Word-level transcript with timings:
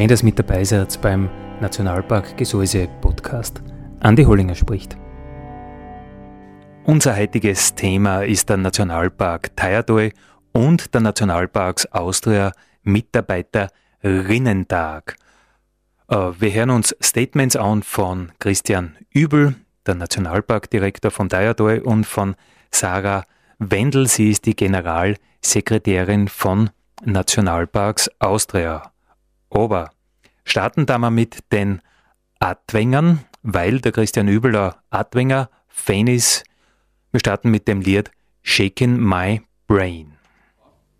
Schön, 0.00 0.08
dass 0.08 0.22
mit 0.22 0.38
dabei 0.38 0.64
seid 0.64 0.98
beim 1.02 1.28
Nationalpark 1.60 2.38
Gesäuse 2.38 2.88
Podcast. 3.02 3.60
Andi 4.00 4.24
Hollinger 4.24 4.54
spricht. 4.54 4.96
Unser 6.84 7.18
heutiges 7.18 7.74
Thema 7.74 8.22
ist 8.22 8.48
der 8.48 8.56
Nationalpark 8.56 9.54
Teiertal 9.56 10.12
und 10.52 10.94
der 10.94 11.02
Nationalparks 11.02 11.84
Austria 11.92 12.52
Mitarbeiterinnentag. 12.82 15.16
Äh, 16.08 16.30
wir 16.38 16.50
hören 16.50 16.70
uns 16.70 16.96
Statements 17.02 17.56
an 17.56 17.82
von 17.82 18.32
Christian 18.38 18.96
Übel, 19.10 19.54
der 19.84 19.96
Nationalparkdirektor 19.96 21.10
von 21.10 21.28
Teiertal 21.28 21.80
und 21.80 22.06
von 22.06 22.36
Sarah 22.70 23.24
Wendel. 23.58 24.06
Sie 24.06 24.30
ist 24.30 24.46
die 24.46 24.56
Generalsekretärin 24.56 26.28
von 26.28 26.70
Nationalparks 27.04 28.10
Austria. 28.18 28.90
Aber 29.50 29.90
starten 30.44 30.86
da 30.86 30.96
mal 30.98 31.10
mit 31.10 31.52
den 31.52 31.82
Adwängern, 32.38 33.24
weil 33.42 33.80
der 33.80 33.92
Christian 33.92 34.28
Übeler 34.28 34.82
Adwänger 34.90 35.50
Fan 35.68 36.06
ist. 36.06 36.44
Wir 37.10 37.20
starten 37.20 37.50
mit 37.50 37.66
dem 37.66 37.80
Lied 37.80 38.10
Shaking 38.42 38.96
My 38.96 39.42
Brain. 39.66 40.12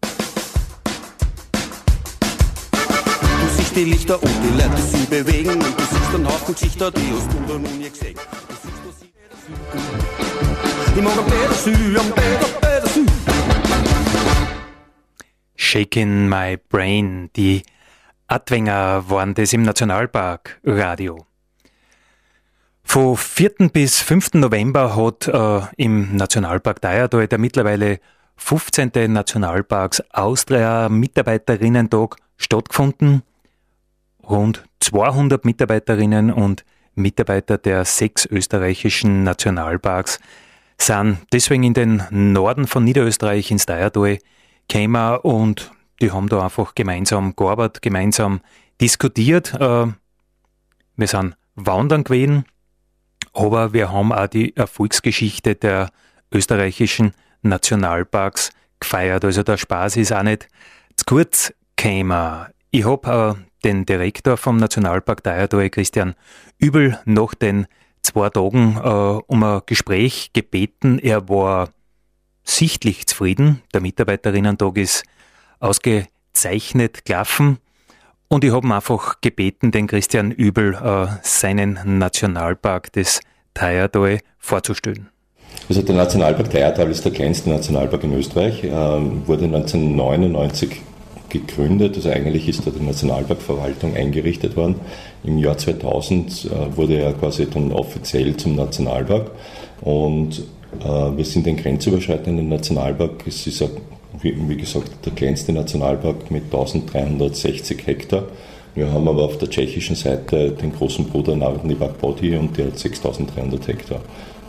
Du 0.02 0.08
siehst 3.56 3.76
die 3.76 3.84
Lichter 3.84 4.20
und 4.20 4.32
die 4.42 4.60
Leute 4.60 4.82
sie 4.82 5.06
bewegen 5.06 5.52
und 5.52 5.78
du 5.78 5.84
siehst 5.84 6.14
einen 6.14 6.26
Haufen 6.26 6.54
Gesichter, 6.54 6.90
die 6.90 7.12
hast 7.12 7.32
du 7.32 7.58
noch 7.58 7.70
nie 7.70 7.88
gesehen. 7.88 8.18
Shaking 15.56 16.28
My 16.28 16.56
Brain, 16.68 17.30
die 17.36 17.62
Adwenger 18.30 19.10
waren 19.10 19.34
das 19.34 19.52
im 19.52 19.62
Nationalpark 19.62 20.60
Radio. 20.64 21.26
Von 22.84 23.16
4. 23.16 23.70
bis 23.72 24.00
5. 24.00 24.34
November 24.34 24.94
hat 24.94 25.26
äh, 25.26 25.60
im 25.76 26.14
Nationalpark 26.14 26.80
Dayertal 26.80 27.26
der 27.26 27.38
mittlerweile 27.38 27.98
15. 28.36 29.12
Nationalparks 29.12 30.00
Austria 30.12 30.88
Mitarbeiterinnentag 30.88 32.16
stattgefunden. 32.36 33.22
Rund 34.22 34.62
200 34.78 35.44
Mitarbeiterinnen 35.44 36.32
und 36.32 36.64
Mitarbeiter 36.94 37.58
der 37.58 37.84
sechs 37.84 38.26
österreichischen 38.26 39.24
Nationalparks 39.24 40.20
sind 40.78 41.18
deswegen 41.32 41.64
in 41.64 41.74
den 41.74 42.02
Norden 42.10 42.68
von 42.68 42.84
Niederösterreich 42.84 43.50
ins 43.50 43.66
Dayertal 43.66 44.18
gekommen 44.68 45.18
und 45.18 45.72
die 46.00 46.12
haben 46.12 46.28
da 46.28 46.44
einfach 46.44 46.74
gemeinsam 46.74 47.34
gearbeitet, 47.36 47.82
gemeinsam 47.82 48.40
diskutiert. 48.80 49.54
Äh, 49.54 49.86
wir 50.96 51.06
sind 51.06 51.36
wandern 51.54 52.04
gewesen, 52.04 52.44
aber 53.32 53.72
wir 53.72 53.92
haben 53.92 54.12
auch 54.12 54.26
die 54.26 54.56
Erfolgsgeschichte 54.56 55.54
der 55.54 55.90
österreichischen 56.32 57.12
Nationalparks 57.42 58.50
gefeiert. 58.80 59.24
Also 59.24 59.42
der 59.42 59.56
Spaß 59.56 59.96
ist 59.96 60.12
auch 60.12 60.22
nicht 60.22 60.48
zu 60.96 61.04
kurz 61.06 61.52
gekommen. 61.76 62.46
Ich 62.70 62.84
habe 62.84 63.36
äh, 63.38 63.64
den 63.64 63.84
Direktor 63.84 64.36
vom 64.36 64.56
Nationalpark 64.56 65.22
Dayertal, 65.22 65.68
Christian 65.70 66.14
Übel, 66.58 66.98
nach 67.04 67.34
den 67.34 67.66
zwei 68.02 68.30
Tagen 68.30 68.76
äh, 68.76 69.22
um 69.26 69.42
ein 69.42 69.60
Gespräch 69.66 70.32
gebeten. 70.32 70.98
Er 70.98 71.28
war 71.28 71.70
sichtlich 72.42 73.06
zufrieden. 73.06 73.62
Der 73.74 73.80
Mitarbeiterinnen-Tag 73.80 74.78
ist 74.78 75.04
ausgezeichnet 75.60 77.04
gelaufen. 77.04 77.58
Und 78.28 78.44
ich 78.44 78.52
habe 78.52 78.72
einfach 78.72 79.20
gebeten, 79.20 79.72
den 79.72 79.86
Christian 79.86 80.30
Übel 80.30 80.74
äh, 80.74 81.06
seinen 81.22 81.78
Nationalpark 81.98 82.92
des 82.92 83.20
Teiertal 83.54 84.20
vorzustellen. 84.38 85.08
Also 85.68 85.82
der 85.82 85.94
Nationalpark 85.94 86.50
Teiertal 86.50 86.90
ist 86.90 87.04
der 87.04 87.12
kleinste 87.12 87.50
Nationalpark 87.50 88.04
in 88.04 88.14
Österreich, 88.14 88.64
äh, 88.64 88.70
wurde 88.70 89.44
1999 89.44 90.80
gegründet, 91.28 91.94
also 91.96 92.10
eigentlich 92.10 92.48
ist 92.48 92.66
da 92.66 92.70
die 92.70 92.84
Nationalparkverwaltung 92.84 93.94
eingerichtet 93.94 94.56
worden. 94.56 94.76
Im 95.24 95.38
Jahr 95.38 95.56
2000 95.56 96.44
äh, 96.44 96.76
wurde 96.76 96.98
er 96.98 97.12
quasi 97.14 97.48
dann 97.48 97.72
offiziell 97.72 98.36
zum 98.36 98.56
Nationalpark 98.56 99.30
und 99.80 100.42
äh, 100.80 100.84
wir 100.84 101.24
sind 101.24 101.46
ein 101.46 101.56
grenzüberschreitender 101.56 102.42
Nationalpark. 102.42 103.26
Es 103.26 103.46
ist 103.46 103.62
ein 103.62 103.70
wie, 104.22 104.34
wie 104.48 104.56
gesagt, 104.56 104.90
der 105.04 105.12
kleinste 105.12 105.52
Nationalpark 105.52 106.30
mit 106.30 106.44
1360 106.44 107.86
Hektar. 107.86 108.24
Wir 108.74 108.92
haben 108.92 109.08
aber 109.08 109.24
auf 109.24 109.38
der 109.38 109.50
tschechischen 109.50 109.96
Seite 109.96 110.52
den 110.52 110.72
großen 110.72 111.06
Bruder 111.06 111.34
Narodny 111.34 111.74
Park 111.74 111.98
Body 111.98 112.36
und 112.36 112.56
der 112.56 112.66
hat 112.66 112.78
6300 112.78 113.66
Hektar. 113.66 114.00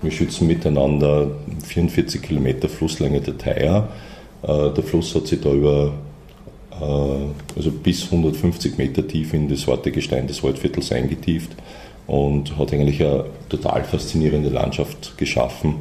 Wir 0.01 0.11
schützen 0.11 0.47
miteinander 0.47 1.31
44 1.63 2.21
Kilometer 2.21 2.69
Flusslänge 2.69 3.21
der 3.21 3.37
Theier. 3.37 3.89
Äh, 4.43 4.69
der 4.71 4.83
Fluss 4.83 5.13
hat 5.15 5.27
sich 5.27 5.41
da 5.41 5.51
über 5.51 5.93
äh, 6.71 7.55
also 7.55 7.71
bis 7.71 8.05
150 8.05 8.77
Meter 8.77 9.07
tief 9.07 9.33
in 9.33 9.47
das 9.47 9.67
harte 9.67 9.91
Gestein 9.91 10.27
des 10.27 10.43
Waldviertels 10.43 10.91
eingetieft 10.91 11.51
und 12.07 12.57
hat 12.57 12.73
eigentlich 12.73 13.01
eine 13.01 13.25
total 13.49 13.83
faszinierende 13.83 14.49
Landschaft 14.49 15.17
geschaffen 15.17 15.75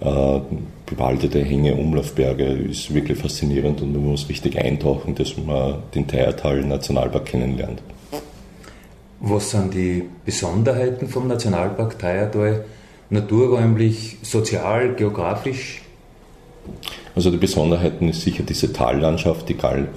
äh, 0.00 0.40
bewaldete 0.86 1.42
Hänge, 1.42 1.74
Umlaufberge 1.74 2.44
ist 2.44 2.92
wirklich 2.92 3.18
faszinierend 3.18 3.80
und 3.80 3.92
man 3.92 4.04
muss 4.04 4.28
richtig 4.28 4.58
eintauchen, 4.58 5.14
dass 5.14 5.36
man 5.36 5.76
den 5.94 6.06
Teiertal 6.06 6.62
Nationalpark 6.62 7.26
kennenlernt. 7.26 7.82
Was 9.20 9.50
sind 9.50 9.72
die 9.72 10.04
Besonderheiten 10.24 11.08
vom 11.08 11.28
Nationalpark 11.28 11.98
Teiertal? 11.98 12.64
Naturräumlich, 13.10 14.18
sozial, 14.22 14.94
geografisch? 14.94 15.82
Also 17.14 17.30
die 17.30 17.36
Besonderheiten 17.36 18.08
ist 18.08 18.22
sicher 18.22 18.42
diese 18.42 18.72
Tallandschaft, 18.72 19.48
die 19.48 19.56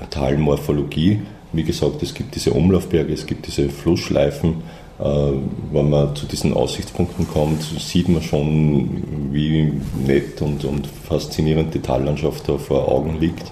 Talmorphologie. 0.10 1.22
Wie 1.52 1.64
gesagt, 1.64 2.04
es 2.04 2.14
gibt 2.14 2.36
diese 2.36 2.52
Umlaufberge, 2.52 3.14
es 3.14 3.26
gibt 3.26 3.48
diese 3.48 3.70
Flussschleifen, 3.70 4.56
wenn 5.00 5.90
man 5.90 6.16
zu 6.16 6.26
diesen 6.26 6.54
Aussichtspunkten 6.54 7.28
kommt, 7.28 7.62
sieht 7.62 8.10
man 8.10 8.22
schon, 8.22 9.04
wie 9.32 9.72
nett 10.06 10.42
und, 10.42 10.66
und 10.66 10.88
faszinierend 10.88 11.74
die 11.74 11.80
Tallandschaft 11.80 12.50
da 12.50 12.58
vor 12.58 12.92
Augen 12.92 13.20
liegt. 13.20 13.52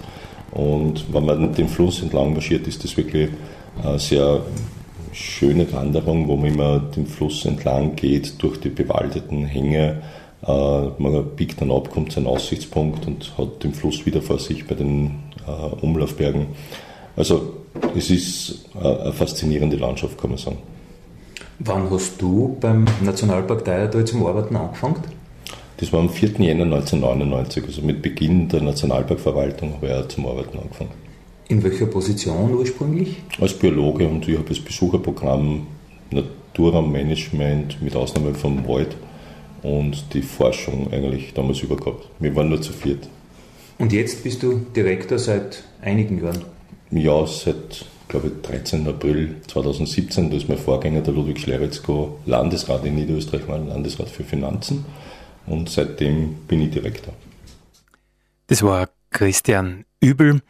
Und 0.51 1.13
wenn 1.13 1.25
man 1.25 1.53
den 1.53 1.67
Fluss 1.67 2.01
entlang 2.01 2.33
marschiert, 2.33 2.65
ist 2.65 2.83
das 2.83 2.97
wirklich 2.97 3.29
eine 3.83 3.99
sehr 3.99 4.41
schöne 5.11 5.71
Wanderung, 5.71 6.27
wo 6.27 6.35
man 6.35 6.47
immer 6.47 6.79
den 6.79 7.05
Fluss 7.05 7.45
entlang 7.45 7.95
geht, 7.95 8.41
durch 8.41 8.59
die 8.59 8.69
bewaldeten 8.69 9.45
Hänge. 9.45 10.01
Äh, 10.45 10.51
man 10.97 11.25
biegt 11.35 11.61
dann 11.61 11.71
ab, 11.71 11.91
kommt 11.91 12.11
zu 12.11 12.19
einem 12.19 12.27
Aussichtspunkt 12.27 13.05
und 13.05 13.37
hat 13.37 13.63
den 13.63 13.73
Fluss 13.73 14.05
wieder 14.05 14.21
vor 14.21 14.39
sich 14.39 14.65
bei 14.65 14.75
den 14.75 15.23
äh, 15.47 15.51
Umlaufbergen. 15.81 16.47
Also 17.15 17.53
es 17.95 18.09
ist 18.09 18.65
eine 18.73 19.13
faszinierende 19.13 19.77
Landschaft, 19.77 20.17
kann 20.17 20.31
man 20.31 20.39
sagen. 20.39 20.57
Wann 21.59 21.89
hast 21.89 22.21
du 22.21 22.57
beim 22.59 22.85
Nationalpark 23.01 23.63
Teiertal 23.63 24.05
zum 24.05 24.25
Arbeiten 24.25 24.55
angefangen? 24.55 25.01
Das 25.77 25.91
war 25.93 26.01
am 26.01 26.09
4. 26.09 26.31
Jänner 26.39 26.63
1999, 26.63 27.63
also 27.65 27.81
mit 27.81 28.01
Beginn 28.01 28.49
der 28.49 28.61
Nationalparkverwaltung 28.61 29.73
habe 29.73 29.87
ich 29.87 29.93
auch 29.93 30.07
zum 30.07 30.25
Arbeiten 30.25 30.57
angefangen. 30.57 30.91
In 31.47 31.63
welcher 31.63 31.85
Position 31.85 32.53
ursprünglich? 32.55 33.17
Als 33.39 33.53
Biologe 33.53 34.07
und 34.07 34.27
ich 34.27 34.37
habe 34.37 34.49
das 34.49 34.59
Besucherprogramm 34.59 35.67
Naturraummanagement 36.11 37.81
mit 37.81 37.95
Ausnahme 37.95 38.33
vom 38.33 38.67
Wald 38.67 38.95
und 39.63 40.13
die 40.13 40.21
Forschung 40.21 40.91
eigentlich 40.91 41.33
damals 41.33 41.61
übergehabt. 41.61 42.09
Wir 42.19 42.35
waren 42.35 42.49
nur 42.49 42.61
zu 42.61 42.73
viert. 42.73 43.07
Und 43.77 43.91
jetzt 43.93 44.23
bist 44.23 44.43
du 44.43 44.61
Direktor 44.75 45.19
seit 45.19 45.63
einigen 45.81 46.23
Jahren? 46.23 46.43
Ja, 46.91 47.25
seit 47.27 47.85
glaube 48.07 48.27
ich, 48.27 48.41
13. 48.47 48.87
April 48.87 49.35
2017, 49.47 50.29
da 50.29 50.37
ist 50.37 50.47
mein 50.47 50.57
Vorgänger, 50.57 51.01
der 51.01 51.13
Ludwig 51.13 51.39
Schleretzko, 51.39 52.19
Landesrat 52.25 52.85
in 52.85 52.95
Niederösterreich, 52.95 53.47
war 53.47 53.57
Landesrat 53.57 54.09
für 54.09 54.23
Finanzen 54.23 54.85
und 55.45 55.69
seitdem 55.69 56.35
bin 56.47 56.61
ich 56.61 56.71
Direktor. 56.71 57.13
Das 58.47 58.61
war 58.61 58.89
Christian 59.09 59.85
Übel, 59.99 60.41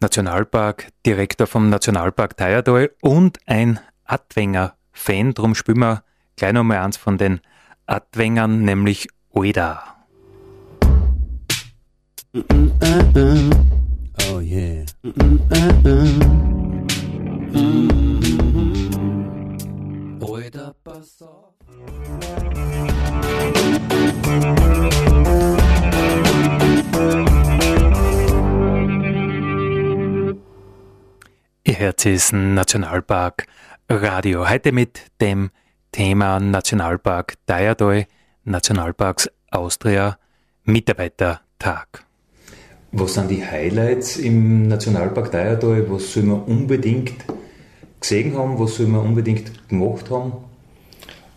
Nationalpark, 0.00 0.88
Direktor 1.04 1.46
vom 1.46 1.70
Nationalpark 1.70 2.36
Theierdal 2.36 2.90
und 3.00 3.38
ein 3.46 3.80
Adwenger-Fan. 4.04 5.34
Drum 5.34 5.54
spielen 5.54 5.78
wir 5.78 6.02
gleich 6.36 6.52
nochmal 6.52 6.78
eins 6.78 6.96
von 6.96 7.16
den 7.16 7.40
Adwengern, 7.86 8.62
nämlich 8.62 9.08
Oida. 9.30 9.82
Oh 14.20 14.40
yeah. 14.40 14.84
Ihr 31.64 31.74
Herz 31.74 32.04
ist 32.06 32.32
Nationalpark 32.32 33.46
Radio. 33.88 34.48
Heute 34.48 34.72
mit 34.72 35.00
dem 35.20 35.50
Thema 35.92 36.40
Nationalpark 36.40 37.34
Dayadoi, 37.46 38.06
Nationalparks 38.44 39.30
Austria, 39.50 40.18
Mitarbeitertag. 40.64 42.05
Was 42.92 43.14
sind 43.14 43.30
die 43.30 43.44
Highlights 43.44 44.16
im 44.16 44.68
Nationalpark 44.68 45.30
Dayadoi? 45.30 45.84
Was 45.88 46.12
soll 46.12 46.24
man 46.24 46.42
unbedingt 46.42 47.12
gesehen 48.00 48.36
haben? 48.36 48.58
Was 48.58 48.76
soll 48.76 48.86
man 48.86 49.02
unbedingt 49.02 49.68
gemacht 49.68 50.10
haben? 50.10 50.32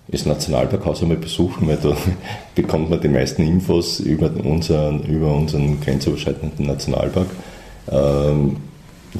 Das 0.07 0.25
Nationalparkhaus 0.25 1.03
einmal 1.03 1.17
besuchen, 1.17 1.67
weil 1.67 1.77
da 1.77 1.95
bekommt 2.55 2.89
man 2.89 2.99
die 2.99 3.09
meisten 3.09 3.43
Infos 3.43 3.99
über 3.99 4.31
unseren, 4.43 5.03
über 5.03 5.33
unseren 5.33 5.79
grenzüberschreitenden 5.81 6.65
Nationalpark. 6.65 7.27
Ähm, 7.91 8.57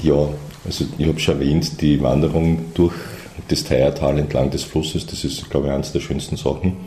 ja, 0.02 0.30
also 0.66 0.86
ich 0.98 1.08
habe 1.08 1.20
schon 1.20 1.36
erwähnt, 1.36 1.80
die 1.81 2.02
Wanderung 2.02 2.74
durch 2.74 2.94
das 3.48 3.64
Teiertal 3.64 4.18
entlang 4.18 4.50
des 4.50 4.64
Flusses, 4.64 5.06
das 5.06 5.24
ist, 5.24 5.50
glaube 5.50 5.68
ich, 5.68 5.74
eines 5.74 5.92
der 5.92 6.00
schönsten 6.00 6.38
Sachen. 6.38 6.78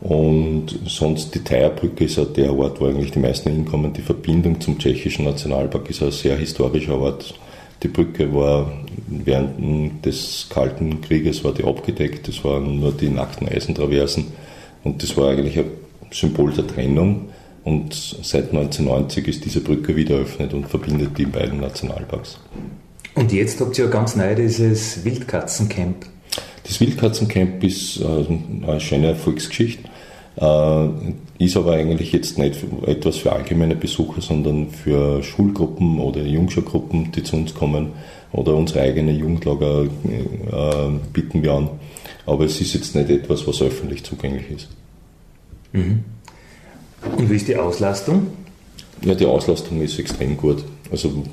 Und 0.00 0.78
sonst 0.86 1.34
die 1.34 1.44
Teierbrücke 1.44 2.04
ist 2.04 2.18
auch 2.18 2.32
der 2.32 2.54
Ort, 2.56 2.80
wo 2.80 2.86
eigentlich 2.86 3.10
die 3.10 3.18
meisten 3.18 3.50
hinkommen. 3.50 3.92
Die 3.92 4.00
Verbindung 4.00 4.60
zum 4.60 4.78
tschechischen 4.78 5.26
Nationalpark 5.26 5.90
ist 5.90 6.02
ein 6.02 6.10
sehr 6.10 6.36
historischer 6.36 6.98
Ort. 6.98 7.34
Die 7.82 7.88
Brücke 7.88 8.34
war 8.34 8.72
während 9.06 10.04
des 10.04 10.46
Kalten 10.50 11.00
Krieges 11.00 11.44
war 11.44 11.52
die 11.52 11.64
abgedeckt, 11.64 12.28
das 12.28 12.44
waren 12.44 12.78
nur 12.78 12.92
die 12.92 13.08
nackten 13.08 13.48
Eisentraversen 13.48 14.26
und 14.84 15.02
das 15.02 15.16
war 15.16 15.30
eigentlich 15.30 15.58
ein 15.58 15.70
Symbol 16.10 16.52
der 16.52 16.66
Trennung. 16.66 17.30
Und 17.62 17.94
seit 17.94 18.50
1990 18.54 19.28
ist 19.28 19.44
diese 19.44 19.60
Brücke 19.60 19.94
wieder 19.94 20.16
eröffnet 20.16 20.54
und 20.54 20.66
verbindet 20.66 21.18
die 21.18 21.26
beiden 21.26 21.60
Nationalparks. 21.60 22.38
Und 23.14 23.32
jetzt 23.32 23.60
habt 23.60 23.78
ihr 23.78 23.84
ja 23.84 23.90
ganz 23.90 24.16
neu 24.16 24.34
dieses 24.34 25.04
Wildkatzencamp. 25.04 26.06
Das 26.66 26.80
Wildkatzencamp 26.80 27.62
ist 27.62 28.00
äh, 28.00 28.66
eine 28.66 28.80
schöne 28.80 29.08
Erfolgsgeschichte. 29.08 29.89
Äh, 30.40 30.88
ist 31.38 31.56
aber 31.56 31.72
eigentlich 31.72 32.12
jetzt 32.12 32.38
nicht 32.38 32.56
etwas 32.86 33.18
für 33.18 33.32
allgemeine 33.32 33.76
Besucher, 33.76 34.22
sondern 34.22 34.70
für 34.70 35.22
Schulgruppen 35.22 36.00
oder 36.00 36.22
Jungschulgruppen, 36.22 37.12
die 37.12 37.22
zu 37.22 37.36
uns 37.36 37.54
kommen 37.54 37.92
oder 38.32 38.54
unsere 38.54 38.80
eigene 38.82 39.12
Jugendlager 39.12 39.84
äh, 39.84 39.88
bieten 41.12 41.42
wir 41.42 41.52
an. 41.52 41.70
Aber 42.26 42.44
es 42.44 42.60
ist 42.60 42.74
jetzt 42.74 42.94
nicht 42.94 43.10
etwas, 43.10 43.46
was 43.46 43.60
öffentlich 43.60 44.04
zugänglich 44.04 44.50
ist. 44.50 44.68
Mhm. 45.72 46.04
Und 47.16 47.30
wie 47.30 47.36
ist 47.36 47.48
die 47.48 47.56
Auslastung? 47.56 48.28
Ja, 49.02 49.14
die 49.14 49.26
Auslastung 49.26 49.80
ist 49.80 49.98
extrem 49.98 50.36
gut. 50.36 50.64
Also 50.90 51.24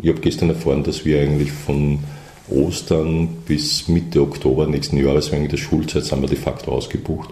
ich 0.00 0.08
habe 0.08 0.20
gestern 0.20 0.50
erfahren, 0.50 0.82
dass 0.82 1.04
wir 1.04 1.20
eigentlich 1.20 1.52
von 1.52 2.00
Ostern 2.48 3.28
bis 3.46 3.88
Mitte 3.88 4.20
Oktober 4.20 4.66
nächsten 4.66 4.96
Jahres 4.96 5.30
wegen 5.32 5.48
der 5.48 5.56
Schulzeit 5.56 6.04
sind 6.04 6.20
wir 6.20 6.28
de 6.28 6.36
facto 6.38 6.72
ausgebucht. 6.72 7.30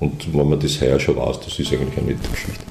Und 0.00 0.34
wenn 0.34 0.48
man 0.48 0.60
das 0.60 0.80
heuer 0.80 0.98
schon 0.98 1.16
weiß, 1.16 1.40
das 1.40 1.58
ist 1.58 1.72
eigentlich 1.72 1.96
eine 1.96 2.08
nette 2.08 2.28
Geschichte. 2.28 2.64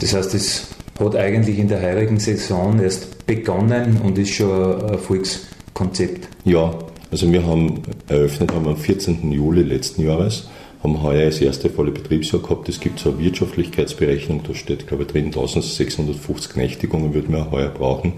Das 0.00 0.14
heißt, 0.14 0.34
es 0.34 0.68
hat 0.98 1.16
eigentlich 1.16 1.58
in 1.58 1.68
der 1.68 1.82
heurigen 1.82 2.18
Saison 2.18 2.78
erst 2.80 3.26
begonnen 3.26 4.00
und 4.02 4.18
ist 4.18 4.34
schon 4.34 4.80
ein 4.80 4.88
Erfolgskonzept. 4.90 6.28
Ja, 6.44 6.74
also 7.10 7.30
wir 7.30 7.46
haben 7.46 7.82
eröffnet 8.08 8.52
haben 8.52 8.66
am 8.66 8.76
14. 8.76 9.30
Juli 9.32 9.62
letzten 9.62 10.04
Jahres, 10.04 10.48
haben 10.82 11.02
heuer 11.02 11.26
das 11.26 11.40
erste 11.40 11.70
volle 11.70 11.90
Betriebsjahr 11.90 12.42
gehabt. 12.42 12.68
Es 12.68 12.80
gibt 12.80 12.98
so 12.98 13.10
eine 13.10 13.18
Wirtschaftlichkeitsberechnung, 13.18 14.42
da 14.46 14.54
steht, 14.54 14.86
glaube 14.86 15.04
ich, 15.04 15.08
drin 15.08 15.26
1650 15.26 16.56
Nächtigungen 16.56 17.14
würden 17.14 17.34
wir 17.34 17.50
heuer 17.50 17.68
brauchen. 17.68 18.14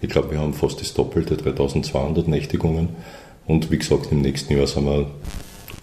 Ich 0.00 0.08
glaube, 0.08 0.32
wir 0.32 0.40
haben 0.40 0.54
fast 0.54 0.80
das 0.80 0.94
Doppelte, 0.94 1.36
3200 1.36 2.26
Nächtigungen. 2.28 2.90
Und 3.46 3.70
wie 3.70 3.78
gesagt, 3.78 4.10
im 4.10 4.20
nächsten 4.20 4.56
Jahr 4.56 4.66
sind 4.66 4.84
wir 4.84 5.06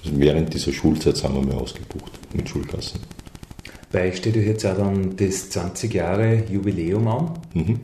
also 0.04 0.20
während 0.20 0.54
dieser 0.54 0.72
Schulzeit 0.72 1.18
sind 1.18 1.34
wir 1.34 1.42
mal 1.42 1.62
ausgebucht 1.62 2.12
mit 2.34 2.48
Schulklassen. 2.48 3.00
Bei 3.92 4.08
euch 4.08 4.18
steht 4.18 4.36
ja 4.36 4.42
jetzt 4.44 4.66
auch 4.66 4.78
dann 4.78 5.16
das 5.16 5.50
20 5.50 5.94
Jahre 5.94 6.44
Jubiläum 6.50 7.08
an. 7.08 7.32
Mhm. 7.54 7.80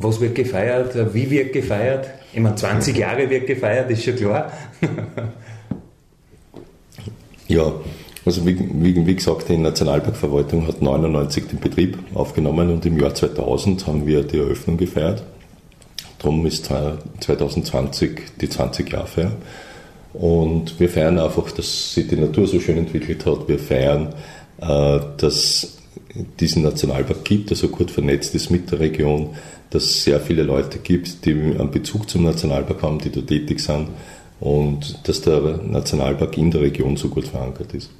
Was 0.00 0.20
wird 0.20 0.34
gefeiert? 0.34 1.14
Wie 1.14 1.30
wird 1.30 1.52
gefeiert? 1.52 2.08
Ich 2.32 2.40
meine, 2.40 2.56
20 2.56 2.96
Jahre 2.96 3.28
wird 3.30 3.46
gefeiert, 3.46 3.90
ist 3.90 4.04
schon 4.04 4.16
klar. 4.16 4.52
ja, 7.48 7.72
also 8.24 8.46
wie, 8.46 8.58
wie, 8.58 9.06
wie, 9.06 9.14
gesagt, 9.14 9.48
die 9.48 9.56
Nationalparkverwaltung 9.56 10.66
hat 10.66 10.82
99 10.82 11.46
den 11.48 11.60
Betrieb 11.60 11.98
aufgenommen 12.14 12.70
und 12.70 12.84
im 12.84 12.98
Jahr 12.98 13.14
2000 13.14 13.86
haben 13.86 14.06
wir 14.06 14.22
die 14.22 14.38
Eröffnung 14.38 14.76
gefeiert. 14.76 15.22
Darum 16.18 16.44
ist 16.46 16.66
2020 17.20 18.20
die 18.40 18.48
20 18.48 18.92
Jahre 18.92 19.06
Feier. 19.06 19.32
Und 20.18 20.80
wir 20.80 20.88
feiern 20.88 21.18
einfach, 21.18 21.50
dass 21.52 21.94
sich 21.94 22.08
die 22.08 22.16
Natur 22.16 22.46
so 22.46 22.58
schön 22.58 22.76
entwickelt 22.76 23.24
hat. 23.24 23.48
Wir 23.48 23.58
feiern, 23.58 24.14
äh, 24.60 25.00
dass 25.16 25.78
diesen 26.40 26.62
Nationalpark 26.62 27.24
gibt, 27.24 27.50
der 27.50 27.56
so 27.56 27.68
gut 27.68 27.90
vernetzt 27.90 28.34
ist 28.34 28.50
mit 28.50 28.70
der 28.70 28.80
Region, 28.80 29.36
dass 29.70 29.84
es 29.84 30.04
sehr 30.04 30.18
viele 30.20 30.42
Leute 30.42 30.78
gibt, 30.78 31.24
die 31.24 31.32
einen 31.32 31.70
Bezug 31.70 32.08
zum 32.10 32.24
Nationalpark 32.24 32.82
haben, 32.82 32.98
die 32.98 33.10
dort 33.10 33.28
tätig 33.28 33.60
sind 33.60 33.88
und 34.40 35.06
dass 35.06 35.20
der 35.20 35.60
Nationalpark 35.62 36.36
in 36.36 36.50
der 36.50 36.62
Region 36.62 36.96
so 36.96 37.08
gut 37.08 37.28
verankert 37.28 37.74
ist. 37.74 37.90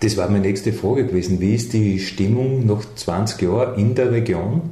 Das 0.00 0.16
war 0.16 0.28
meine 0.28 0.46
nächste 0.46 0.72
Frage 0.72 1.06
gewesen. 1.06 1.40
Wie 1.40 1.54
ist 1.54 1.72
die 1.72 1.98
Stimmung 1.98 2.66
nach 2.66 2.82
20 2.94 3.42
Jahren 3.42 3.78
in 3.78 3.94
der 3.94 4.12
Region? 4.12 4.62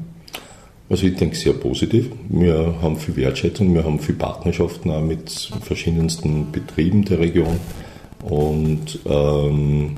Also 0.89 1.07
ich 1.07 1.17
denke 1.17 1.37
sehr 1.37 1.55
positiv. 1.55 2.11
Wir 2.29 2.75
haben 2.83 2.99
viel 2.99 3.17
Wertschätzung, 3.17 3.75
wir 3.75 3.85
haben 3.85 3.99
viel 3.99 4.15
Partnerschaften 4.15 4.91
auch 4.91 5.01
mit 5.01 5.31
verschiedensten 5.63 6.53
Betrieben 6.53 7.05
der 7.05 7.19
Region 7.19 7.59
und 8.23 8.99
ähm, 9.07 9.97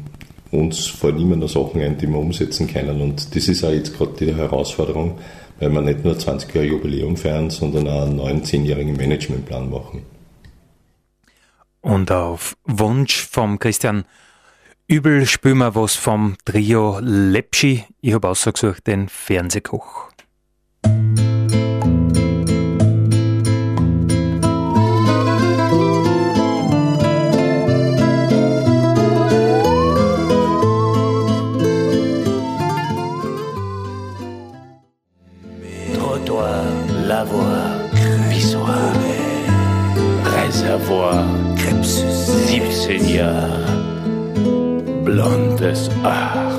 uns 0.50 0.86
fallen 0.86 1.20
immer 1.20 1.36
noch 1.36 1.48
Sachen 1.48 1.80
ein, 1.80 1.98
die 1.98 2.06
wir 2.06 2.18
umsetzen 2.18 2.68
können. 2.68 3.00
Und 3.00 3.34
das 3.34 3.48
ist 3.48 3.64
auch 3.64 3.72
jetzt 3.72 3.96
gerade 3.96 4.12
die 4.18 4.34
Herausforderung, 4.34 5.18
weil 5.58 5.70
wir 5.70 5.80
nicht 5.80 6.04
nur 6.04 6.18
20 6.18 6.54
Jahre 6.54 6.66
Jubiläum 6.68 7.16
feiern, 7.16 7.50
sondern 7.50 7.88
auch 7.88 8.02
einen 8.02 8.16
neuen 8.16 8.44
zehnjährigen 8.44 8.96
Managementplan 8.96 9.70
machen. 9.70 10.02
Und 11.80 12.10
auf 12.10 12.56
Wunsch 12.64 13.20
vom 13.26 13.58
Christian 13.58 14.04
Übel 14.86 15.26
spüren 15.26 15.58
wir 15.58 15.74
was 15.74 15.96
vom 15.96 16.36
Trio 16.44 16.98
Lepschi. 17.00 17.84
Ich 18.00 18.14
habe 18.14 18.28
ausgesucht 18.28 18.86
den 18.86 19.08
Fernsehkoch. 19.08 20.13
Siebzehn 42.84 43.14
blondes 45.04 45.90
Ach. 46.02 46.52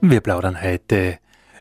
Wir 0.00 0.20
plaudern 0.20 0.62
heute 0.62 1.18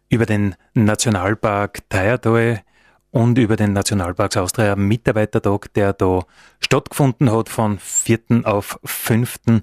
über 0.09 0.27
den 0.27 0.55
Nationalpark 0.75 1.89
Theierdal 1.89 2.61
und 3.09 3.39
über 3.39 3.55
den 3.55 3.73
Nationalparks 3.73 4.37
Austria 4.37 4.75
Mitarbeitertag, 4.75 5.73
der 5.73 5.93
da 5.93 6.19
stattgefunden 6.59 7.31
hat 7.31 7.49
von 7.49 7.79
4. 7.79 8.41
auf 8.43 8.79
5. 8.83 9.61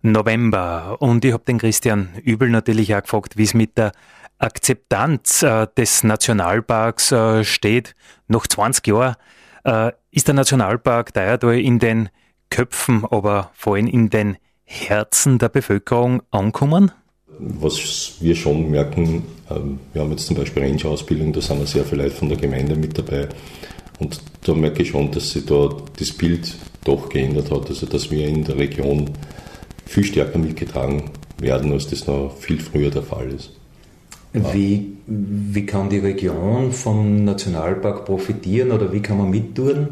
November. 0.00 0.96
Und 0.98 1.24
ich 1.24 1.32
habe 1.32 1.44
den 1.44 1.58
Christian 1.58 2.08
Übel 2.24 2.48
natürlich 2.48 2.92
auch 2.96 3.02
gefragt, 3.02 3.36
wie 3.36 3.44
es 3.44 3.54
mit 3.54 3.78
der 3.78 3.92
Akzeptanz 4.42 5.42
äh, 5.42 5.68
des 5.76 6.02
Nationalparks 6.02 7.12
äh, 7.12 7.44
steht. 7.44 7.94
Noch 8.26 8.46
20 8.46 8.86
Jahre 8.88 9.16
äh, 9.64 9.92
ist 10.10 10.26
der 10.26 10.34
Nationalpark 10.34 11.12
Deirdal 11.14 11.58
in 11.60 11.78
den 11.78 12.08
Köpfen, 12.50 13.04
aber 13.08 13.50
vor 13.54 13.76
allem 13.76 13.86
in 13.86 14.10
den 14.10 14.36
Herzen 14.64 15.38
der 15.38 15.48
Bevölkerung 15.48 16.22
ankommen? 16.30 16.90
Was 17.38 18.16
wir 18.20 18.34
schon 18.34 18.70
merken, 18.70 19.24
ähm, 19.48 19.78
wir 19.92 20.02
haben 20.02 20.10
jetzt 20.10 20.26
zum 20.26 20.36
Beispiel 20.36 20.64
Ranger-Ausbildung, 20.64 21.32
da 21.32 21.40
sind 21.40 21.60
ja 21.60 21.66
sehr 21.66 21.84
viele 21.84 22.04
Leute 22.04 22.16
von 22.16 22.28
der 22.28 22.38
Gemeinde 22.38 22.74
mit 22.74 22.98
dabei. 22.98 23.28
Und 24.00 24.20
da 24.42 24.54
merke 24.54 24.82
ich 24.82 24.88
schon, 24.88 25.12
dass 25.12 25.30
sich 25.30 25.46
da 25.46 25.68
das 25.98 26.12
Bild 26.12 26.54
doch 26.84 27.08
geändert 27.08 27.50
hat. 27.50 27.68
Also 27.68 27.86
dass 27.86 28.10
wir 28.10 28.26
in 28.26 28.44
der 28.44 28.58
Region 28.58 29.10
viel 29.86 30.04
stärker 30.04 30.38
mitgetragen 30.38 31.10
werden, 31.38 31.72
als 31.72 31.88
das 31.88 32.06
noch 32.08 32.36
viel 32.36 32.60
früher 32.60 32.90
der 32.90 33.02
Fall 33.02 33.30
ist. 33.30 33.61
Wie, 34.32 34.96
wie 35.06 35.66
kann 35.66 35.90
die 35.90 35.98
Region 35.98 36.72
vom 36.72 37.24
Nationalpark 37.24 38.06
profitieren 38.06 38.70
oder 38.72 38.90
wie 38.92 39.00
kann 39.00 39.18
man 39.18 39.30
mittun? 39.30 39.88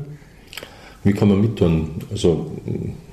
Wie 1.05 1.13
kann 1.13 1.29
man 1.29 1.41
mittun? 1.41 1.91
Also, 2.11 2.51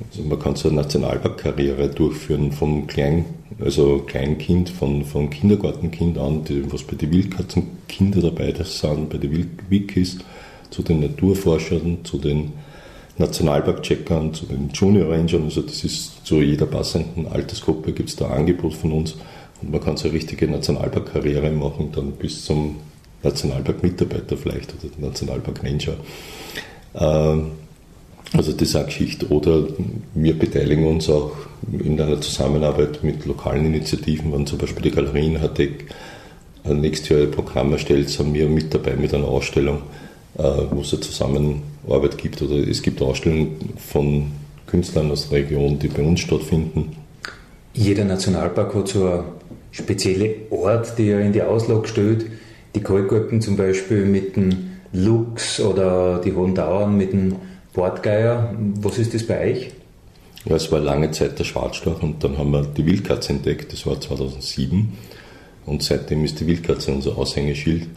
also 0.09 0.23
man 0.23 0.39
kann 0.39 0.55
so 0.55 0.69
eine 0.69 0.77
Nationalparkkarriere 0.77 1.89
durchführen 1.89 2.51
vom 2.51 2.87
Klein, 2.87 3.25
also 3.59 3.99
Kleinkind, 3.99 4.69
von, 4.69 5.03
von 5.03 5.29
Kindergartenkind 5.29 6.17
an, 6.17 6.43
die, 6.45 6.71
was 6.71 6.83
bei 6.83 6.95
den 6.95 7.11
Wildkatzenkinder 7.11 8.21
dabei 8.21 8.53
sind, 8.63 9.09
bei 9.09 9.17
den 9.17 9.49
Wikis, 9.69 10.19
zu 10.69 10.81
den 10.81 11.01
Naturforschern, 11.01 11.99
zu 12.03 12.17
den 12.17 12.53
Nationalpark-Checkern, 13.17 14.33
zu 14.33 14.45
den 14.45 14.69
Junior 14.73 15.11
Rangern. 15.11 15.43
Also 15.43 15.61
das 15.61 15.83
ist 15.83 16.25
zu 16.25 16.41
jeder 16.41 16.65
passenden 16.65 17.27
Altersgruppe 17.27 17.91
gibt 17.93 18.09
es 18.09 18.15
da 18.15 18.27
ein 18.27 18.39
Angebot 18.39 18.73
von 18.73 18.91
uns. 18.91 19.15
Und 19.61 19.71
man 19.71 19.81
kann 19.81 19.97
so 19.97 20.07
eine 20.07 20.15
richtige 20.15 20.47
Nationalpark-Karriere 20.47 21.49
machen, 21.51 21.91
dann 21.93 22.11
bis 22.11 22.45
zum 22.45 22.77
Nationalpark-Mitarbeiter 23.23 24.37
vielleicht 24.37 24.73
oder 24.73 25.07
Nationalpark-Ranger. 25.07 25.95
Ähm, 26.95 27.51
also 28.33 28.51
das 28.51 28.69
ist 28.69 28.75
eine 28.75 28.85
Geschichte. 28.85 29.27
Oder 29.27 29.67
wir 30.13 30.37
beteiligen 30.37 30.85
uns 30.85 31.09
auch 31.09 31.31
in 31.71 31.99
einer 31.99 32.19
Zusammenarbeit 32.21 33.03
mit 33.03 33.25
lokalen 33.25 33.65
Initiativen, 33.65 34.33
wenn 34.33 34.45
zum 34.45 34.57
Beispiel 34.57 34.83
die 34.83 34.91
Galerien 34.91 35.41
Hartek 35.41 35.85
nächstes 36.65 37.09
Jahr 37.09 37.21
ein 37.21 37.31
Programm 37.31 37.71
erstellt, 37.71 38.09
sind 38.09 38.33
wir 38.33 38.47
mit 38.47 38.73
dabei 38.73 38.95
mit 38.95 39.13
einer 39.13 39.27
Ausstellung, 39.27 39.83
äh, 40.37 40.43
wo 40.71 40.81
es 40.81 40.93
eine 40.93 41.01
Zusammenarbeit 41.01 42.17
gibt. 42.17 42.41
Oder 42.41 42.55
es 42.67 42.81
gibt 42.81 43.01
Ausstellungen 43.01 43.73
von 43.77 44.31
Künstlern 44.65 45.11
aus 45.11 45.29
der 45.29 45.39
Region, 45.39 45.79
die 45.79 45.87
bei 45.87 46.03
uns 46.03 46.19
stattfinden. 46.19 46.95
Jeder 47.73 48.03
Nationalpark 48.03 48.75
hat 48.75 48.87
so 48.89 49.05
eine 49.05 49.23
spezielle 49.77 50.35
Ort, 50.49 50.97
die 50.97 51.09
er 51.09 51.21
in 51.21 51.33
die 51.33 51.41
Auslage 51.41 51.87
stellt. 51.87 52.25
Die 52.75 52.81
Kalkgurken 52.81 53.41
zum 53.41 53.55
Beispiel 53.55 54.05
mit 54.05 54.35
dem 54.35 54.71
Luchs 54.91 55.59
oder 55.59 56.19
die 56.19 56.33
Hohen 56.33 56.55
Dauern 56.55 56.97
mit 56.97 57.13
dem 57.13 57.35
Bordgeier. 57.73 58.53
Was 58.81 58.97
ist 58.97 59.13
das 59.13 59.23
bei 59.23 59.51
euch? 59.51 59.71
Ja, 60.45 60.55
es 60.55 60.71
war 60.71 60.79
lange 60.79 61.11
Zeit 61.11 61.37
der 61.37 61.43
Schwarzstorch 61.43 62.01
und 62.01 62.23
dann 62.23 62.37
haben 62.37 62.51
wir 62.51 62.63
die 62.63 62.85
Wildkatze 62.85 63.33
entdeckt, 63.33 63.73
das 63.73 63.85
war 63.85 63.99
2007. 63.99 64.93
Und 65.65 65.83
seitdem 65.83 66.23
ist 66.23 66.39
die 66.39 66.47
Wildkatze 66.47 66.91
unser 66.91 67.17
Aushängeschild. 67.17 67.87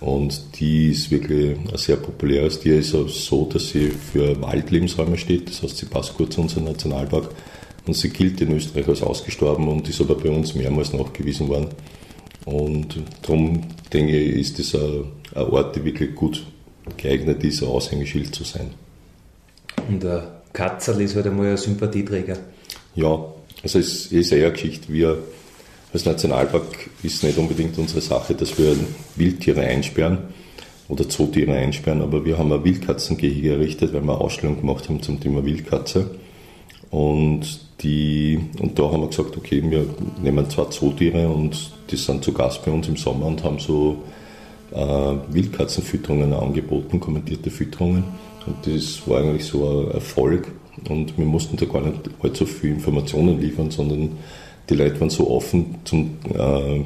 Und 0.00 0.58
die 0.58 0.92
ist 0.92 1.10
wirklich 1.10 1.58
ein 1.58 1.76
sehr 1.76 1.96
populäres 1.96 2.60
Tier. 2.60 2.78
Ist 2.78 2.94
auch 2.94 3.08
so, 3.08 3.44
dass 3.44 3.68
sie 3.68 3.90
für 3.90 4.40
Waldlebensräume 4.40 5.18
steht. 5.18 5.50
Das 5.50 5.62
heißt, 5.62 5.76
sie 5.76 5.86
passt 5.86 6.16
gut 6.16 6.32
zu 6.32 6.40
unserem 6.40 6.64
Nationalpark. 6.64 7.28
Und 7.86 7.94
sie 7.94 8.10
gilt 8.10 8.40
in 8.40 8.52
Österreich 8.52 8.88
als 8.88 9.02
ausgestorben 9.02 9.68
und 9.68 9.88
ist 9.88 10.00
aber 10.00 10.14
bei 10.14 10.30
uns 10.30 10.54
mehrmals 10.54 10.92
nachgewiesen 10.92 11.48
worden. 11.48 11.68
Und 12.44 12.96
darum 13.22 13.62
denke 13.92 14.16
ich, 14.16 14.40
ist 14.40 14.58
das 14.58 14.74
ein, 14.74 15.04
ein 15.34 15.42
Ort, 15.44 15.76
der 15.76 15.84
wirklich 15.84 16.14
gut 16.14 16.44
geeignet 16.96 17.42
ist, 17.44 17.62
ein 17.62 17.68
Aushängeschild 17.68 18.34
zu 18.34 18.44
sein. 18.44 18.70
Und 19.88 20.02
der 20.02 20.42
Katzel 20.52 21.00
ist 21.00 21.16
halt 21.16 21.26
einmal 21.26 21.46
ein 21.46 21.56
Sympathieträger. 21.56 22.38
Ja, 22.94 23.24
also 23.62 23.78
es 23.78 24.06
ist 24.06 24.32
eher 24.32 24.46
eine 24.46 24.52
Geschichte. 24.52 24.92
Wir 24.92 25.18
als 25.92 26.04
Nationalpark 26.04 26.90
ist 27.02 27.24
nicht 27.24 27.36
unbedingt 27.38 27.76
unsere 27.78 28.00
Sache, 28.00 28.34
dass 28.34 28.56
wir 28.58 28.76
Wildtiere 29.16 29.62
einsperren 29.62 30.18
oder 30.88 31.08
Zootiere 31.08 31.54
einsperren, 31.54 32.02
aber 32.02 32.24
wir 32.24 32.38
haben 32.38 32.52
ein 32.52 32.64
Wildkatzengehege 32.64 33.52
errichtet, 33.52 33.92
weil 33.92 34.02
wir 34.02 34.12
eine 34.12 34.20
Ausstellung 34.20 34.60
gemacht 34.60 34.88
haben 34.88 35.02
zum 35.02 35.20
Thema 35.20 35.44
Wildkatze. 35.44 36.10
Und, 36.90 37.60
die, 37.82 38.40
und 38.60 38.78
da 38.78 38.90
haben 38.90 39.02
wir 39.02 39.08
gesagt, 39.08 39.36
okay, 39.36 39.62
wir 39.64 39.86
nehmen 40.22 40.48
zwei 40.50 40.64
Zootiere 40.64 41.28
und 41.28 41.70
die 41.90 41.96
sind 41.96 42.24
zu 42.24 42.32
Gast 42.32 42.64
bei 42.64 42.72
uns 42.72 42.88
im 42.88 42.96
Sommer 42.96 43.26
und 43.26 43.44
haben 43.44 43.58
so 43.58 44.02
äh, 44.72 45.14
Wildkatzenfütterungen 45.28 46.32
angeboten, 46.32 46.98
kommentierte 46.98 47.50
Fütterungen. 47.50 48.04
Und 48.46 48.66
das 48.66 49.06
war 49.06 49.20
eigentlich 49.20 49.44
so 49.44 49.68
ein 49.68 49.90
Erfolg. 49.92 50.50
Und 50.88 51.16
wir 51.16 51.26
mussten 51.26 51.56
da 51.56 51.66
gar 51.66 51.82
nicht 51.82 52.00
allzu 52.22 52.46
viel 52.46 52.70
Informationen 52.70 53.40
liefern, 53.40 53.70
sondern 53.70 54.10
die 54.68 54.74
Leute 54.74 55.00
waren 55.00 55.10
so 55.10 55.30
offen 55.30 55.76
zum, 55.84 56.16
äh, 56.32 56.82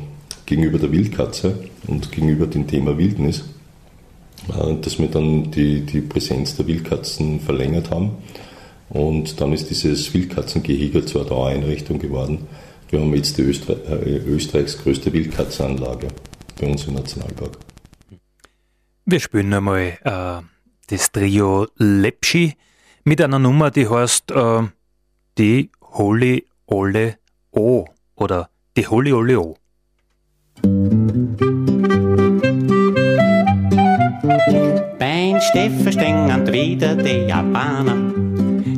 gegenüber 0.46 0.78
der 0.78 0.92
Wildkatze 0.92 1.54
und 1.86 2.10
gegenüber 2.10 2.46
dem 2.46 2.66
Thema 2.66 2.98
Wildnis, 2.98 3.44
äh, 4.48 4.74
dass 4.80 4.98
wir 4.98 5.08
dann 5.08 5.50
die, 5.50 5.80
die 5.80 6.00
Präsenz 6.00 6.56
der 6.56 6.66
Wildkatzen 6.66 7.40
verlängert 7.40 7.90
haben. 7.90 8.12
Und 8.90 9.40
dann 9.40 9.52
ist 9.52 9.70
dieses 9.70 10.12
Wildkatzengehege 10.12 11.04
zur 11.04 11.24
Dauereinrichtung 11.24 11.98
geworden. 11.98 12.46
Wir 12.90 13.00
haben 13.00 13.14
jetzt 13.14 13.38
die 13.38 13.42
Öster 13.42 13.76
äh, 13.88 14.18
Österreichs 14.18 14.78
größte 14.78 15.12
Wildkatzenanlage 15.12 16.08
bei 16.60 16.66
uns 16.66 16.84
im 16.86 16.94
Nationalpark. 16.94 17.58
Wir 19.06 19.20
spielen 19.20 19.52
einmal 19.52 19.98
äh, 20.04 20.42
das 20.86 21.12
Trio 21.12 21.66
Lepschi 21.76 22.54
mit 23.04 23.20
einer 23.20 23.38
Nummer, 23.38 23.70
die 23.70 23.88
heißt 23.88 24.30
äh, 24.30 24.62
Die 25.38 25.70
Holy 25.82 26.46
Ole 26.66 27.18
O 27.50 27.86
oder 28.14 28.48
Die 28.76 28.86
Holy 28.86 29.12
Ole 29.12 29.40
O. 29.40 29.56
Beim 34.98 35.40
Steffen 35.40 35.92
stehen 35.92 36.46
wieder 36.52 36.94
die 36.94 37.28
Japaner 37.28 38.23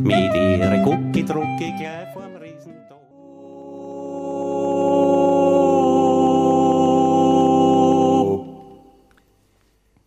mit 0.07 0.35
ihren 0.35 0.85
Gucki-Drucki 0.85 1.73
gleich 1.79 2.13
vorm 2.13 2.37
Riesentor. 2.37 3.01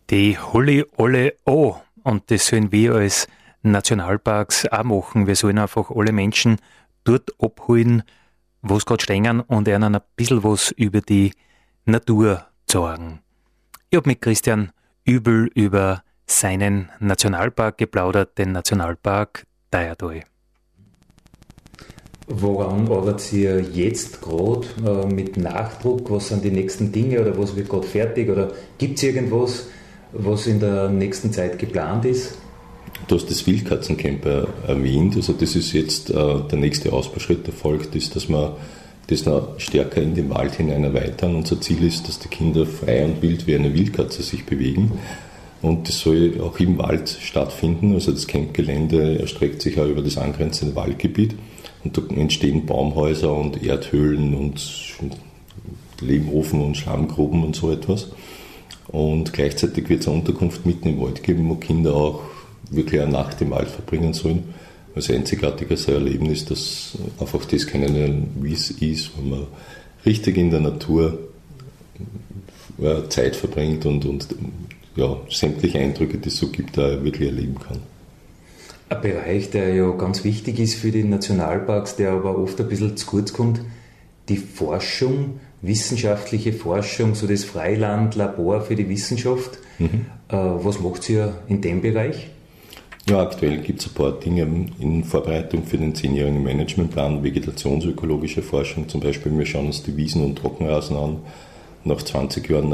Die 0.08 0.38
Holy 0.38 0.86
Ole 0.96 1.34
O. 1.44 1.76
Und 2.02 2.30
das 2.30 2.46
sollen 2.46 2.72
wir 2.72 2.94
als 2.94 3.28
Nationalparks 3.62 4.66
auch 4.66 4.84
machen. 4.84 5.26
Wir 5.26 5.36
sollen 5.36 5.58
einfach 5.58 5.90
alle 5.90 6.12
Menschen 6.12 6.56
dort 7.04 7.30
abholen, 7.38 8.02
wo 8.62 8.76
es 8.76 8.86
gerade 8.86 9.02
stehen 9.02 9.40
und 9.40 9.68
ihnen 9.68 9.94
ein 9.94 10.00
bisschen 10.16 10.42
was 10.42 10.70
über 10.72 11.02
die 11.02 11.32
Natur 11.84 12.46
sagen. 12.66 13.20
Ich 13.90 13.98
habe 13.98 14.08
mit 14.08 14.22
Christian 14.22 14.72
Übel 15.04 15.50
über 15.54 16.02
seinen 16.26 16.88
Nationalpark 17.00 17.76
geplaudert, 17.76 18.38
den 18.38 18.52
Nationalpark 18.52 19.44
Deirdal. 19.70 20.22
Woran 22.26 22.88
arbeitet 22.88 23.32
ihr 23.32 23.60
jetzt 23.60 24.20
gerade 24.20 24.66
äh, 24.86 25.06
mit 25.06 25.36
Nachdruck? 25.36 26.10
Was 26.10 26.28
sind 26.28 26.44
die 26.44 26.50
nächsten 26.50 26.92
Dinge 26.92 27.20
oder 27.20 27.36
was 27.36 27.56
wird 27.56 27.68
gerade 27.68 27.86
fertig? 27.86 28.30
Oder 28.30 28.52
gibt 28.78 28.98
es 28.98 29.02
irgendwas, 29.02 29.66
was 30.12 30.46
in 30.46 30.60
der 30.60 30.88
nächsten 30.88 31.32
Zeit 31.32 31.58
geplant 31.58 32.04
ist? 32.04 32.38
Du 33.08 33.16
hast 33.16 33.30
das 33.30 33.46
Wildkatzencamp 33.46 34.24
erwähnt. 34.66 35.16
Also 35.16 35.32
das 35.32 35.56
ist 35.56 35.72
jetzt 35.72 36.10
äh, 36.10 36.14
der 36.14 36.58
nächste 36.58 36.92
Ausbauschritt, 36.92 37.46
der 37.46 37.54
folgt, 37.54 37.94
ist, 37.96 38.14
dass 38.14 38.28
wir 38.28 38.56
das 39.08 39.26
noch 39.26 39.58
stärker 39.58 40.00
in 40.00 40.14
den 40.14 40.30
Wald 40.30 40.54
hinein 40.54 40.84
erweitern. 40.84 41.34
Unser 41.34 41.60
Ziel 41.60 41.84
ist, 41.84 42.06
dass 42.06 42.20
die 42.20 42.28
Kinder 42.28 42.64
frei 42.66 43.04
und 43.04 43.22
wild 43.22 43.46
wie 43.46 43.56
eine 43.56 43.74
Wildkatze 43.74 44.22
sich 44.22 44.46
bewegen. 44.46 44.92
Und 45.62 45.88
das 45.88 46.00
soll 46.00 46.40
auch 46.40 46.58
im 46.58 46.78
Wald 46.78 47.08
stattfinden. 47.08 47.94
Also 47.94 48.12
das 48.12 48.26
Campgelände 48.26 49.18
erstreckt 49.18 49.60
sich 49.60 49.78
auch 49.78 49.86
über 49.86 50.02
das 50.02 50.16
angrenzende 50.16 50.74
Waldgebiet. 50.74 51.34
Und 51.84 51.96
da 51.96 52.02
entstehen 52.14 52.66
Baumhäuser 52.66 53.34
und 53.34 53.62
Erdhöhlen 53.62 54.34
und 54.34 54.60
Lehmofen 56.00 56.62
und 56.62 56.76
Schlammgruben 56.76 57.44
und 57.44 57.56
so 57.56 57.70
etwas. 57.70 58.08
Und 58.88 59.32
gleichzeitig 59.32 59.88
wird 59.88 60.00
es 60.00 60.08
eine 60.08 60.16
Unterkunft 60.16 60.66
mitten 60.66 60.88
im 60.88 61.00
Wald 61.00 61.22
geben, 61.22 61.48
wo 61.48 61.54
Kinder 61.54 61.94
auch 61.94 62.22
wirklich 62.70 63.00
eine 63.00 63.12
Nacht 63.12 63.40
im 63.40 63.50
Wald 63.50 63.68
verbringen 63.68 64.14
sollen. 64.14 64.54
Ein 64.94 65.14
einzigartiges 65.14 65.86
Erlebnis, 65.86 66.44
dass 66.44 66.98
einfach 67.20 67.44
das 67.44 67.66
kennenlernen, 67.66 68.30
wie 68.40 68.52
es 68.52 68.70
ist, 68.70 69.16
wenn 69.16 69.30
man 69.30 69.46
richtig 70.04 70.36
in 70.36 70.50
der 70.50 70.60
Natur 70.60 71.18
ja, 72.78 73.08
Zeit 73.08 73.36
verbringt 73.36 73.86
und, 73.86 74.04
und 74.04 74.26
ja, 74.96 75.16
sämtliche 75.28 75.78
Eindrücke, 75.78 76.18
die 76.18 76.28
es 76.28 76.36
so 76.36 76.48
gibt, 76.48 76.76
da 76.76 77.02
wirklich 77.02 77.28
erleben 77.28 77.56
kann. 77.58 77.78
Ein 78.88 79.00
Bereich, 79.02 79.50
der 79.50 79.74
ja 79.74 79.88
ganz 79.92 80.24
wichtig 80.24 80.58
ist 80.58 80.74
für 80.74 80.90
die 80.90 81.04
Nationalparks, 81.04 81.96
der 81.96 82.10
aber 82.12 82.36
oft 82.36 82.60
ein 82.60 82.68
bisschen 82.68 82.96
zu 82.96 83.06
kurz 83.06 83.32
kommt, 83.32 83.60
die 84.28 84.36
Forschung, 84.36 85.40
wissenschaftliche 85.62 86.52
Forschung, 86.52 87.14
so 87.14 87.26
das 87.26 87.44
Freilandlabor 87.44 88.62
für 88.62 88.74
die 88.74 88.88
Wissenschaft. 88.88 89.58
Mhm. 89.78 90.06
Äh, 90.28 90.36
was 90.36 90.80
macht 90.80 91.08
ihr 91.08 91.34
in 91.48 91.60
dem 91.60 91.82
Bereich? 91.82 92.28
Ja, 93.08 93.22
aktuell 93.22 93.58
gibt 93.58 93.80
es 93.80 93.88
ein 93.88 93.94
paar 93.94 94.12
Dinge 94.12 94.42
in 94.78 95.04
Vorbereitung 95.04 95.64
für 95.64 95.78
den 95.78 95.94
zehnjährigen 95.94 96.42
Managementplan, 96.42 97.22
vegetationsökologische 97.22 98.42
Forschung 98.42 98.88
zum 98.88 99.00
Beispiel. 99.00 99.36
Wir 99.36 99.46
schauen 99.46 99.66
uns 99.66 99.82
die 99.82 99.96
Wiesen- 99.96 100.24
und 100.24 100.36
Trockenrasen 100.36 100.96
an. 100.96 101.16
Nach 101.82 102.02
20 102.02 102.48
Jahren 102.48 102.68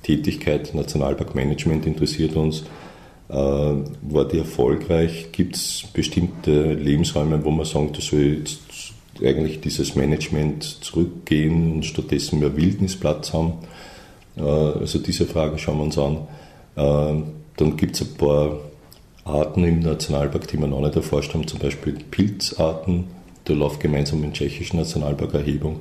Nationalpark-Tätigkeit, 0.00 0.74
Nationalparkmanagement 0.74 1.86
interessiert 1.86 2.36
uns. 2.36 2.64
Äh, 3.28 3.34
war 3.34 4.24
die 4.30 4.38
erfolgreich? 4.38 5.28
Gibt 5.32 5.56
es 5.56 5.84
bestimmte 5.92 6.74
Lebensräume, 6.74 7.44
wo 7.44 7.50
man 7.50 7.66
sagt, 7.66 7.98
da 7.98 8.00
soll 8.00 8.38
jetzt 8.38 8.60
eigentlich 9.22 9.60
dieses 9.60 9.94
Management 9.94 10.64
zurückgehen 10.64 11.74
und 11.74 11.84
stattdessen 11.84 12.40
mehr 12.40 12.56
Wildnisplatz 12.56 13.32
haben? 13.32 13.54
Äh, 14.36 14.42
also 14.42 14.98
diese 14.98 15.26
Frage 15.26 15.58
schauen 15.58 15.78
wir 15.78 15.84
uns 15.84 15.98
an. 15.98 16.16
Äh, 16.76 17.22
dann 17.56 17.76
gibt 17.76 17.96
es 17.96 18.02
ein 18.02 18.14
paar 18.14 18.58
Arten 19.24 19.64
im 19.64 19.80
Nationalpark, 19.80 20.48
die 20.48 20.58
wir 20.58 20.66
noch 20.66 20.80
nicht 20.80 20.96
erforscht 20.96 21.34
haben, 21.34 21.46
zum 21.46 21.60
Beispiel 21.60 21.92
Pilzarten. 22.10 23.04
Da 23.44 23.52
läuft 23.52 23.80
gemeinsam 23.80 24.20
mit 24.20 24.30
dem 24.30 24.32
Tschechischen 24.32 24.78
Nationalpark 24.78 25.34
Erhebung. 25.34 25.80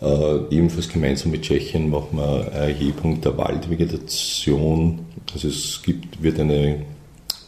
Äh, 0.00 0.54
ebenfalls 0.54 0.88
gemeinsam 0.88 1.30
mit 1.30 1.42
Tschechien 1.42 1.90
machen 1.90 2.16
wir 2.16 2.24
eine 2.24 2.50
Erhebung 2.52 3.20
der 3.20 3.36
Waldvegetation. 3.36 5.00
Also 5.32 5.48
es 5.48 5.82
gibt, 5.82 6.22
wird 6.22 6.40
eine 6.40 6.86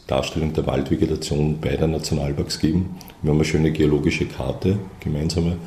Darstellung 0.05 0.53
der 0.53 0.67
Waldvegetation 0.67 1.59
beider 1.59 1.87
Nationalparks 1.87 2.59
geben. 2.59 2.95
Wir 3.21 3.31
haben 3.31 3.37
eine 3.37 3.45
schöne 3.45 3.71
geologische 3.71 4.25
Karte, 4.25 4.77
gemeinsame, 4.99 5.57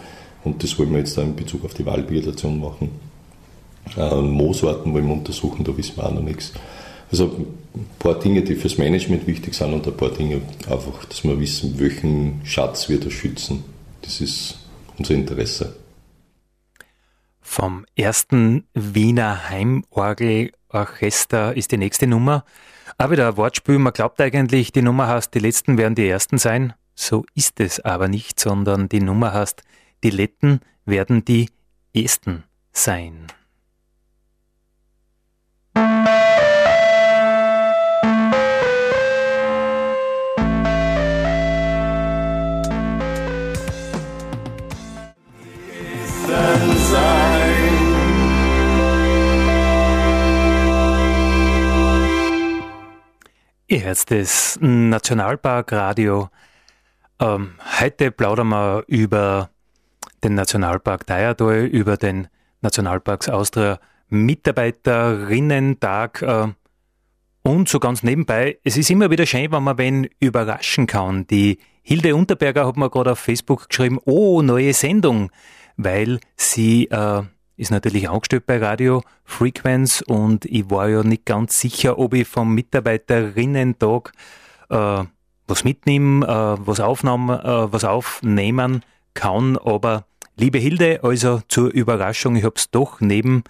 und 0.45 0.62
das 0.62 0.78
wollen 0.78 0.93
wir 0.93 0.99
jetzt 0.99 1.19
da 1.19 1.23
in 1.23 1.35
Bezug 1.35 1.64
auf 1.64 1.75
die 1.75 1.85
Waldvegetation 1.85 2.61
machen. 2.61 2.90
Äh, 3.97 4.14
Moosarten 4.14 4.95
wollen 4.95 5.07
wir 5.07 5.14
untersuchen, 5.14 5.64
da 5.64 5.76
wissen 5.76 5.97
wir 5.97 6.07
auch 6.07 6.12
noch 6.12 6.23
nichts. 6.23 6.52
Also 7.11 7.25
ein 7.75 7.87
paar 7.99 8.19
Dinge, 8.19 8.43
die 8.43 8.55
fürs 8.55 8.78
Management 8.78 9.26
wichtig 9.26 9.55
sind 9.55 9.73
und 9.73 9.87
ein 9.87 9.97
paar 9.97 10.11
Dinge 10.11 10.40
einfach, 10.69 11.05
dass 11.05 11.25
wir 11.25 11.38
wissen, 11.40 11.78
welchen 11.78 12.40
Schatz 12.45 12.88
wir 12.88 13.00
da 13.00 13.11
schützen. 13.11 13.64
Das 14.02 14.21
ist 14.21 14.59
unser 14.99 15.14
Interesse. 15.14 15.75
Vom 17.48 17.86
ersten 17.94 18.66
Wiener 18.74 19.48
Heimorgelorchester 19.48 21.56
ist 21.56 21.70
die 21.70 21.78
nächste 21.78 22.08
Nummer. 22.08 22.44
Aber 22.98 23.12
wieder 23.12 23.28
ein 23.28 23.36
Wortspiel, 23.36 23.78
man 23.78 23.92
glaubt 23.92 24.20
eigentlich, 24.20 24.72
die 24.72 24.82
Nummer 24.82 25.06
heißt, 25.06 25.32
die 25.32 25.38
Letzten 25.38 25.78
werden 25.78 25.94
die 25.94 26.08
Ersten 26.08 26.38
sein. 26.38 26.74
So 26.96 27.24
ist 27.34 27.60
es 27.60 27.78
aber 27.80 28.08
nicht, 28.08 28.40
sondern 28.40 28.88
die 28.90 29.00
Nummer 29.00 29.32
heißt, 29.32 29.62
die 30.02 30.10
Letten 30.10 30.60
werden 30.84 31.24
die 31.24 31.48
Esten 31.94 32.42
sein. 32.72 33.28
Ihr 53.68 53.83
hört 53.83 54.12
das 54.12 54.57
Nationalparkradio. 54.61 56.29
Ähm, 57.18 57.55
heute 57.81 58.12
plaudern 58.12 58.50
wir 58.50 58.85
über 58.87 59.50
den 60.22 60.35
Nationalpark 60.35 61.05
Dayadol, 61.05 61.64
über 61.64 61.96
den 61.96 62.29
Nationalparks 62.61 63.29
Austria 63.29 63.81
Mitarbeiterinnen-Tag 64.09 66.22
äh, 66.22 66.46
und 67.42 67.68
so 67.68 67.81
ganz 67.81 68.05
nebenbei, 68.05 68.57
es 68.62 68.76
ist 68.76 68.88
immer 68.88 69.11
wieder 69.11 69.26
schön, 69.26 69.50
wenn 69.50 69.64
man 69.64 69.79
wen 69.79 70.09
überraschen 70.20 70.87
kann. 70.87 71.26
Die 71.26 71.59
Hilde 71.83 72.14
Unterberger 72.14 72.68
hat 72.68 72.76
mir 72.76 72.88
gerade 72.88 73.11
auf 73.12 73.18
Facebook 73.18 73.68
geschrieben, 73.68 73.98
oh, 74.05 74.42
neue 74.42 74.74
Sendung, 74.74 75.33
weil 75.76 76.20
sie 76.37 76.87
äh, 76.87 77.24
ist 77.57 77.71
natürlich 77.71 78.09
angestellt 78.09 78.47
bei 78.47 78.59
Radio 78.59 79.03
Frequenz 79.25 80.03
und 80.07 80.45
ich 80.45 80.71
war 80.71 80.88
ja 80.88 81.03
nicht 81.03 81.25
ganz 81.25 81.59
sicher, 81.59 81.99
ob 81.99 82.14
ich 82.14 82.29
vom 82.29 82.55
Mitarbeiterinnen-Tag 82.55 84.12
äh, 84.69 85.05
was 85.47 85.64
mitnehmen, 85.64 86.23
äh, 86.23 86.27
was, 86.27 86.79
äh, 86.79 86.85
was 86.85 87.85
aufnehmen 87.85 88.83
kann. 89.14 89.57
Aber 89.57 90.05
liebe 90.37 90.59
Hilde, 90.59 91.01
also 91.03 91.40
zur 91.49 91.73
Überraschung, 91.73 92.37
ich 92.37 92.45
habe 92.45 92.57
es 92.57 92.71
doch 92.71 93.01
neben 93.01 93.45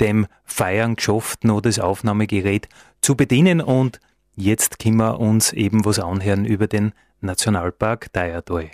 dem 0.00 0.26
Feiern 0.44 0.96
geschafft, 0.96 1.44
noch 1.44 1.60
das 1.60 1.78
Aufnahmegerät 1.78 2.68
zu 3.02 3.14
bedienen 3.14 3.60
und 3.60 4.00
jetzt 4.34 4.78
können 4.78 4.96
wir 4.96 5.20
uns 5.20 5.52
eben 5.52 5.84
was 5.84 5.98
anhören 5.98 6.46
über 6.46 6.66
den 6.66 6.92
Nationalpark 7.20 8.10
Dayadoi. 8.12 8.70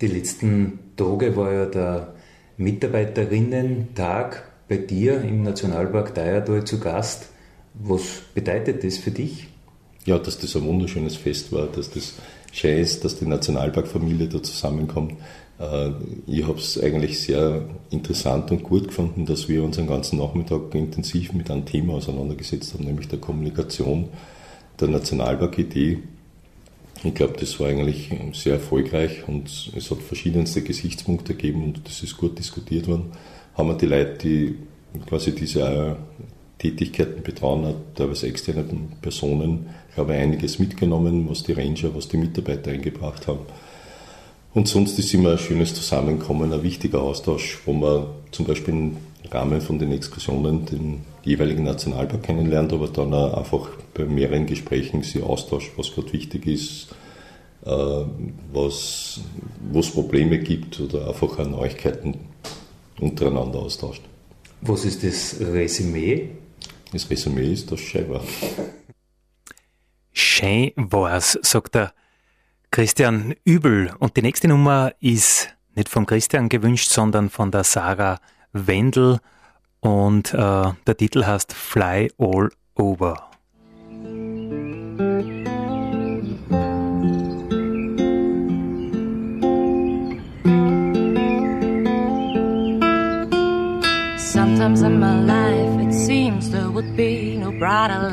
Die 0.00 0.06
letzten 0.06 0.78
Tage 0.96 1.36
war 1.36 1.52
ja 1.52 1.66
der 1.66 2.14
Mitarbeiterinnen-Tag 2.60 4.44
bei 4.68 4.76
dir 4.76 5.22
im 5.22 5.42
Nationalpark 5.42 6.14
Dayadol 6.14 6.64
zu 6.64 6.78
Gast. 6.78 7.30
Was 7.72 8.20
bedeutet 8.34 8.84
das 8.84 8.98
für 8.98 9.10
dich? 9.10 9.48
Ja, 10.04 10.18
dass 10.18 10.38
das 10.38 10.54
ein 10.56 10.66
wunderschönes 10.66 11.16
Fest 11.16 11.52
war, 11.52 11.66
dass 11.68 11.90
das 11.90 12.14
schön 12.52 12.78
ist, 12.78 13.02
dass 13.04 13.18
die 13.18 13.26
Nationalparkfamilie 13.26 14.28
da 14.28 14.42
zusammenkommt. 14.42 15.14
Äh, 15.58 15.90
ich 16.26 16.46
habe 16.46 16.58
es 16.58 16.78
eigentlich 16.78 17.20
sehr 17.20 17.62
interessant 17.88 18.50
und 18.50 18.62
gut 18.62 18.88
gefunden, 18.88 19.24
dass 19.24 19.48
wir 19.48 19.64
uns 19.64 19.76
den 19.76 19.86
ganzen 19.86 20.18
Nachmittag 20.18 20.74
intensiv 20.74 21.32
mit 21.32 21.50
einem 21.50 21.64
Thema 21.64 21.94
auseinandergesetzt 21.94 22.74
haben, 22.74 22.84
nämlich 22.84 23.08
der 23.08 23.20
Kommunikation 23.20 24.10
der 24.78 24.88
Nationalpark-Idee 24.88 25.98
ich 27.02 27.14
glaube, 27.14 27.34
das 27.38 27.58
war 27.58 27.68
eigentlich 27.68 28.10
sehr 28.34 28.54
erfolgreich 28.54 29.26
und 29.26 29.72
es 29.74 29.90
hat 29.90 30.02
verschiedenste 30.02 30.62
Gesichtspunkte 30.62 31.34
gegeben 31.34 31.64
und 31.64 31.80
das 31.84 32.02
ist 32.02 32.16
gut 32.16 32.38
diskutiert 32.38 32.88
worden. 32.88 33.12
Haben 33.54 33.68
wir 33.68 33.74
die 33.76 33.86
Leute, 33.86 34.18
die 34.18 34.54
quasi 35.06 35.34
diese 35.34 35.96
Tätigkeiten 36.58 37.22
betrauen, 37.22 37.74
teilweise 37.94 38.26
externe 38.26 38.64
Personen, 39.00 39.70
habe 39.96 40.12
einiges 40.12 40.58
mitgenommen, 40.58 41.26
was 41.28 41.42
die 41.42 41.52
Ranger, 41.52 41.94
was 41.94 42.08
die 42.08 42.18
Mitarbeiter 42.18 42.70
eingebracht 42.70 43.26
haben. 43.26 43.46
Und 44.52 44.68
sonst 44.68 44.98
ist 44.98 45.14
immer 45.14 45.32
ein 45.32 45.38
schönes 45.38 45.74
Zusammenkommen, 45.74 46.52
ein 46.52 46.62
wichtiger 46.62 47.00
Austausch, 47.00 47.60
wo 47.64 47.72
man 47.72 48.06
zum 48.30 48.44
Beispiel 48.46 48.92
Rahmen 49.30 49.60
von 49.60 49.78
den 49.78 49.92
Exkursionen 49.92 50.66
den 50.66 51.00
jeweiligen 51.22 51.64
Nationalpark 51.64 52.22
kennenlernt, 52.22 52.72
aber 52.72 52.88
dann 52.88 53.12
auch 53.14 53.34
einfach 53.36 53.68
bei 53.94 54.04
mehreren 54.04 54.46
Gesprächen 54.46 55.02
sich 55.02 55.22
austauscht, 55.22 55.72
was 55.76 55.92
gerade 55.92 56.12
wichtig 56.12 56.46
ist, 56.46 56.88
äh, 57.64 58.04
was, 58.52 59.20
wo 59.70 59.80
es 59.80 59.90
Probleme 59.90 60.38
gibt 60.38 60.80
oder 60.80 61.08
einfach 61.08 61.38
auch 61.38 61.46
Neuigkeiten 61.46 62.16
untereinander 62.98 63.60
austauscht. 63.60 64.02
Was 64.62 64.84
ist 64.84 65.04
das 65.04 65.36
Resümee? 65.40 66.30
Das 66.92 67.08
Resümee 67.08 67.52
ist, 67.52 67.70
war. 67.70 68.22
Schön 70.12 70.72
war's, 70.76 71.38
sagt 71.42 71.74
der 71.74 71.92
Christian 72.70 73.34
Übel. 73.44 73.92
Und 73.98 74.16
die 74.16 74.22
nächste 74.22 74.48
Nummer 74.48 74.92
ist 75.00 75.48
nicht 75.74 75.88
von 75.88 76.04
Christian 76.04 76.48
gewünscht, 76.48 76.90
sondern 76.90 77.30
von 77.30 77.50
der 77.50 77.64
Sarah 77.64 78.20
Wendel. 78.52 79.18
Und 79.80 80.34
äh, 80.34 80.72
der 80.86 80.96
Titel 80.96 81.24
heißt 81.24 81.52
Fly 81.52 82.12
All 82.18 82.50
Over. 82.74 83.30
Sometimes 94.18 94.82
in 94.82 95.00
my 95.00 95.20
life 95.24 95.80
it 95.80 95.92
seems 95.92 96.50
there 96.50 96.70
would 96.70 96.96
be 96.96 97.36
no 97.36 97.50
brighter 97.52 98.10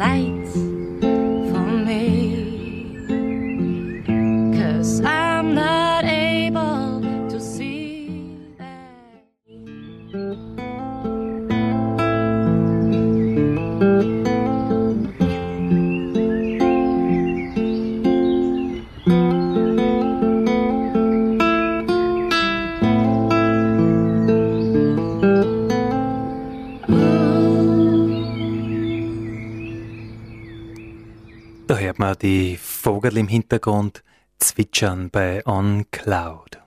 man 32.07 32.17
die 32.21 32.55
Vogel 32.55 33.17
im 33.17 33.27
Hintergrund 33.27 34.01
zwitschern 34.39 35.09
bei 35.09 35.45
OnCloud. 35.45 36.57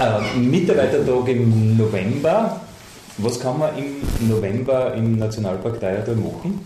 Äh, 0.00 0.38
Mitarbeitertag 0.38 1.28
im 1.28 1.76
November. 1.76 2.60
Was 3.18 3.38
kann 3.38 3.58
man 3.58 3.76
im 3.76 4.28
November 4.28 4.94
im 4.94 5.18
Nationalpark 5.18 5.80
Teiertal 5.80 6.16
machen? 6.16 6.64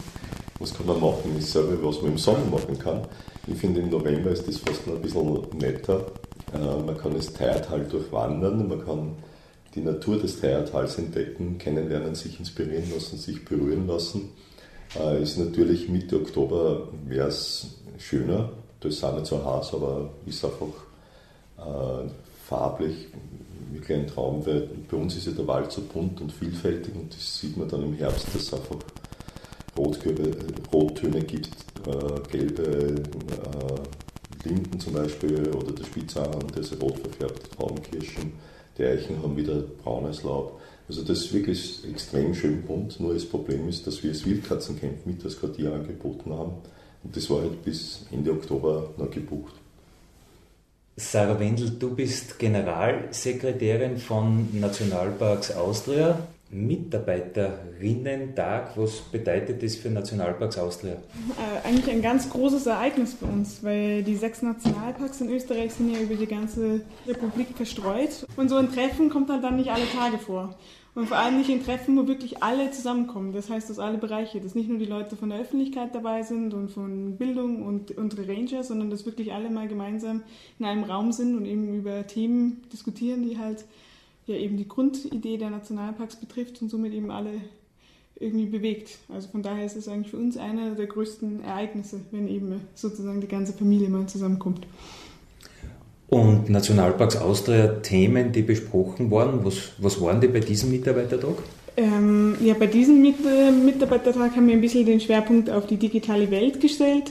Was 0.61 0.73
kann 0.73 0.87
man 0.87 1.01
machen? 1.01 1.37
Ist 1.37 1.51
selber, 1.51 1.77
was 1.83 2.01
man 2.01 2.13
im 2.13 2.19
Sommer 2.19 2.45
machen 2.51 2.79
kann. 2.79 3.01
Ich 3.49 3.59
finde, 3.59 3.81
im 3.81 3.91
November 3.91 4.31
ist 4.31 4.47
das 4.47 4.59
fast 4.59 4.87
noch 4.87 4.95
ein 4.95 5.03
bisschen 5.03 5.49
netter. 5.59 6.07
Äh, 6.55 6.83
man 6.87 6.97
kann 6.97 7.15
das 7.15 7.33
Teiertal 7.33 7.81
halt 7.81 7.93
durchwandern, 7.93 8.69
man 8.69 8.85
kann 8.85 9.17
die 9.75 9.81
Natur 9.81 10.19
des 10.19 10.41
Teiertals 10.41 10.99
entdecken, 10.99 11.59
kennenlernen, 11.59 12.15
sich 12.15 12.39
inspirieren 12.39 12.93
lassen, 12.93 13.19
sich 13.19 13.45
berühren 13.45 13.89
lassen. 13.89 14.31
Äh, 14.99 15.23
ist 15.23 15.39
natürlich 15.39 15.89
Mitte 15.89 16.17
Oktober 16.17 16.89
wäre 17.07 17.29
es 17.29 17.77
schöner. 17.99 18.51
Das 18.81 19.05
auch 19.05 19.15
nicht 19.15 19.27
so 19.27 19.45
heiß, 19.45 19.75
aber 19.75 20.11
ist 20.27 20.45
einfach 20.45 20.67
äh, 21.59 22.09
farblich 22.49 23.09
wirklich 23.73 23.99
ein 23.99 24.07
Traum, 24.07 24.45
weil 24.47 24.69
bei 24.91 24.97
uns 24.97 25.17
ist 25.17 25.27
ja 25.27 25.33
der 25.33 25.47
Wald 25.47 25.71
so 25.71 25.83
bunt 25.83 26.21
und 26.21 26.33
vielfältig 26.33 26.95
und 26.95 27.15
das 27.15 27.39
sieht 27.39 27.57
man 27.57 27.69
dann 27.69 27.83
im 27.83 27.95
Herbst, 27.95 28.27
dass 28.35 28.43
es 28.43 28.55
einfach 28.55 28.79
Rotköbe, 29.77 30.37
Rottöne 30.73 31.21
gibt, 31.21 31.51
äh, 31.87 32.29
gelbe 32.31 32.63
äh, 32.63 34.49
Linden 34.49 34.81
zum 34.81 34.95
Beispiel 34.95 35.51
oder 35.51 35.73
der 35.73 35.85
Spitzahorn, 35.85 36.49
der 36.49 36.63
ist 36.63 36.81
rot 36.81 36.99
verfärbt, 36.99 37.51
Traumkirschen, 37.57 38.33
die 38.77 38.85
Eichen 38.85 39.23
haben 39.23 39.37
wieder 39.37 39.63
braunes 39.83 40.23
Laub. 40.23 40.61
Also 40.91 41.03
das 41.03 41.19
ist 41.21 41.33
wirklich 41.33 41.85
extrem 41.89 42.35
schön 42.35 42.63
bunt, 42.63 42.99
nur 42.99 43.15
das 43.15 43.25
Problem 43.25 43.69
ist, 43.69 43.87
dass 43.87 44.03
wir 44.03 44.11
das 44.11 44.27
Wildkatzencamp 44.27 45.07
mit 45.07 45.25
das 45.25 45.39
Quartier 45.39 45.73
angeboten 45.73 46.33
haben 46.33 46.55
und 47.05 47.17
das 47.17 47.31
war 47.31 47.43
halt 47.43 47.63
bis 47.63 48.07
Ende 48.11 48.33
Oktober 48.33 48.91
noch 48.97 49.09
gebucht. 49.09 49.55
Sarah 50.97 51.39
Wendel, 51.39 51.71
du 51.79 51.95
bist 51.95 52.41
Generalsekretärin 52.41 53.99
von 53.99 54.49
Nationalparks 54.59 55.53
Austria. 55.53 56.19
Mitarbeiterinnen-Tag, 56.53 58.77
was 58.77 59.03
bedeutet 59.03 59.63
das 59.63 59.77
für 59.77 59.89
Nationalparks 59.89 60.59
Austria? 60.59 60.95
Äh, 60.95 61.61
eigentlich 61.67 61.89
ein 61.91 62.03
ganz 62.03 62.29
großes 62.29 62.67
Ereignis 62.67 63.15
für 63.15 63.27
uns, 63.27 63.63
weil 63.63 64.03
die 64.03 64.17
sechs 64.17 64.43
Nationalparks 64.43 65.21
in 65.21 65.31
Österreich 65.31 65.75
sind 65.75 65.95
ja 65.95 66.01
über 66.01 66.17
die 66.17 66.27
ganze 66.27 66.81
Republik 67.07 67.51
verstreut. 67.55 68.27
Und 68.37 68.49
so 68.49 68.57
ein 68.57 68.73
Treffen 68.73 69.11
kommt 69.11 69.31
halt 69.31 69.45
dann 69.45 69.55
nicht 69.57 69.71
alle 69.71 69.89
Tage 69.97 70.19
vor. 70.19 70.57
Und 70.97 71.07
vor 71.07 71.19
allem 71.19 71.39
nicht 71.39 71.51
in 71.51 71.65
Treffen, 71.65 71.97
wo 71.97 72.09
wirklich 72.09 72.43
alle 72.43 72.73
zusammenkommen. 72.73 73.33
Das 73.33 73.49
heißt, 73.49 73.71
aus 73.71 73.79
alle 73.79 73.99
Bereiche. 73.99 74.41
Dass 74.41 74.57
nicht 74.57 74.69
nur 74.69 74.79
die 74.79 74.87
Leute 74.87 75.15
von 75.15 75.31
der 75.31 75.39
Öffentlichkeit 75.39 75.95
dabei 75.95 76.25
sind 76.25 76.53
und 76.53 76.69
von 76.69 77.17
Bildung 77.17 77.63
und 77.63 77.97
unsere 77.97 78.27
Ranger, 78.27 78.65
sondern 78.65 78.91
dass 78.91 79.07
wirklich 79.07 79.33
alle 79.33 79.51
mal 79.51 79.69
gemeinsam 79.69 80.25
in 80.59 80.65
einem 80.65 80.83
Raum 80.83 81.13
sind 81.13 81.37
und 81.37 81.45
eben 81.45 81.73
über 81.75 82.09
Themen 82.09 82.63
diskutieren, 82.73 83.23
die 83.23 83.39
halt 83.39 83.67
ja 84.27 84.37
eben 84.37 84.57
die 84.57 84.69
Grundidee 84.69 85.37
der 85.37 85.51
Nationalparks 85.51 86.17
betrifft 86.17 86.63
und 86.63 86.71
somit 86.71 86.93
eben 86.93 87.11
alle 87.11 87.33
irgendwie 88.21 88.47
bewegt. 88.47 88.99
Also 89.09 89.29
von 89.29 89.43
daher 89.43 89.65
ist 89.65 89.77
es 89.77 89.89
eigentlich 89.89 90.11
für 90.11 90.19
uns 90.19 90.37
einer 90.37 90.75
der 90.75 90.87
größten 90.87 91.43
Ereignisse, 91.43 92.01
wenn 92.11 92.29
eben 92.29 92.61
sozusagen 92.75 93.21
die 93.21 93.29
ganze 93.29 93.53
Familie 93.53 93.89
mal 93.89 94.07
zusammenkommt. 94.07 94.67
Und 96.09 96.51
Nationalparks 96.51 97.17
Austria, 97.17 97.69
Themen, 97.83 98.33
die 98.33 98.43
besprochen 98.43 99.11
wurden, 99.11 99.45
was, 99.45 99.73
was 99.79 100.01
waren 100.01 100.21
die 100.21 100.27
bei 100.27 100.41
diesem 100.41 100.71
Mitarbeitertag? 100.71 101.37
Ähm, 101.77 102.37
ja, 102.43 102.55
bei 102.55 102.67
diesem 102.67 103.01
Mit 103.01 103.25
äh, 103.25 103.53
Mitarbeitertag 103.53 104.35
haben 104.35 104.49
wir 104.49 104.55
ein 104.55 104.61
bisschen 104.61 104.85
den 104.85 105.01
Schwerpunkt 105.01 105.49
auf 105.49 105.67
die 105.67 105.77
digitale 105.77 106.31
Welt 106.33 106.61
gestellt, 106.61 107.05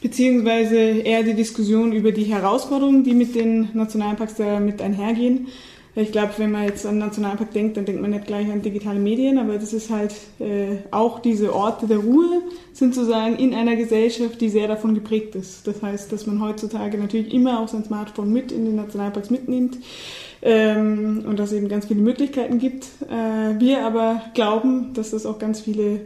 beziehungsweise 0.00 0.76
eher 0.76 1.24
die 1.24 1.34
Diskussion 1.34 1.92
über 1.92 2.12
die 2.12 2.24
Herausforderungen, 2.24 3.02
die 3.02 3.12
mit 3.12 3.34
den 3.34 3.70
Nationalparks 3.74 4.36
damit 4.36 4.80
einhergehen. 4.80 5.48
Ich 5.96 6.10
glaube, 6.10 6.32
wenn 6.38 6.50
man 6.50 6.64
jetzt 6.64 6.84
an 6.86 6.98
Nationalpark 6.98 7.52
denkt, 7.52 7.76
dann 7.76 7.84
denkt 7.84 8.02
man 8.02 8.10
nicht 8.10 8.26
gleich 8.26 8.50
an 8.50 8.62
digitale 8.62 8.98
Medien, 8.98 9.38
aber 9.38 9.54
das 9.54 9.72
ist 9.72 9.90
halt 9.90 10.12
äh, 10.40 10.78
auch 10.90 11.20
diese 11.20 11.54
Orte 11.54 11.86
der 11.86 11.98
Ruhe 11.98 12.42
sind 12.72 12.94
sozusagen 12.94 13.36
in 13.36 13.54
einer 13.54 13.76
Gesellschaft, 13.76 14.40
die 14.40 14.48
sehr 14.48 14.66
davon 14.66 14.94
geprägt 14.94 15.36
ist. 15.36 15.66
Das 15.68 15.82
heißt, 15.82 16.10
dass 16.10 16.26
man 16.26 16.40
heutzutage 16.40 16.98
natürlich 16.98 17.32
immer 17.32 17.60
auch 17.60 17.68
sein 17.68 17.84
Smartphone 17.84 18.32
mit 18.32 18.50
in 18.50 18.64
den 18.64 18.74
Nationalparks 18.74 19.30
mitnimmt 19.30 19.78
ähm, 20.42 21.24
und 21.28 21.38
dass 21.38 21.52
es 21.52 21.58
eben 21.58 21.68
ganz 21.68 21.86
viele 21.86 22.02
Möglichkeiten 22.02 22.58
gibt. 22.58 22.86
Äh, 23.08 23.60
wir 23.60 23.84
aber 23.84 24.20
glauben, 24.34 24.94
dass 24.94 25.12
das 25.12 25.26
auch 25.26 25.38
ganz 25.38 25.60
viele 25.60 26.00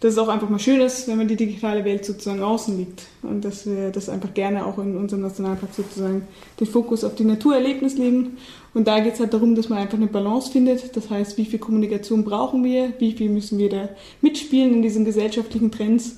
dass 0.00 0.12
es 0.12 0.18
auch 0.18 0.28
einfach 0.28 0.48
mal 0.48 0.60
schön 0.60 0.80
ist, 0.80 1.08
wenn 1.08 1.18
man 1.18 1.26
die 1.26 1.36
digitale 1.36 1.84
Welt 1.84 2.04
sozusagen 2.04 2.40
außen 2.40 2.76
liegt 2.76 3.06
und 3.22 3.44
dass 3.44 3.66
wir 3.66 3.90
das 3.90 4.08
einfach 4.08 4.32
gerne 4.32 4.64
auch 4.64 4.78
in 4.78 4.96
unserem 4.96 5.22
Nationalpark 5.22 5.74
sozusagen 5.74 6.22
den 6.60 6.66
Fokus 6.66 7.02
auf 7.02 7.16
die 7.16 7.24
Naturerlebnis 7.24 7.98
legen. 7.98 8.36
Und 8.74 8.86
da 8.86 9.00
geht 9.00 9.14
es 9.14 9.20
halt 9.20 9.34
darum, 9.34 9.56
dass 9.56 9.68
man 9.68 9.78
einfach 9.78 9.98
eine 9.98 10.06
Balance 10.06 10.52
findet. 10.52 10.96
Das 10.96 11.10
heißt, 11.10 11.36
wie 11.36 11.46
viel 11.46 11.58
Kommunikation 11.58 12.24
brauchen 12.24 12.62
wir, 12.62 12.92
wie 13.00 13.12
viel 13.12 13.28
müssen 13.28 13.58
wir 13.58 13.70
da 13.70 13.88
mitspielen 14.22 14.72
in 14.74 14.82
diesen 14.82 15.04
gesellschaftlichen 15.04 15.72
Trends 15.72 16.16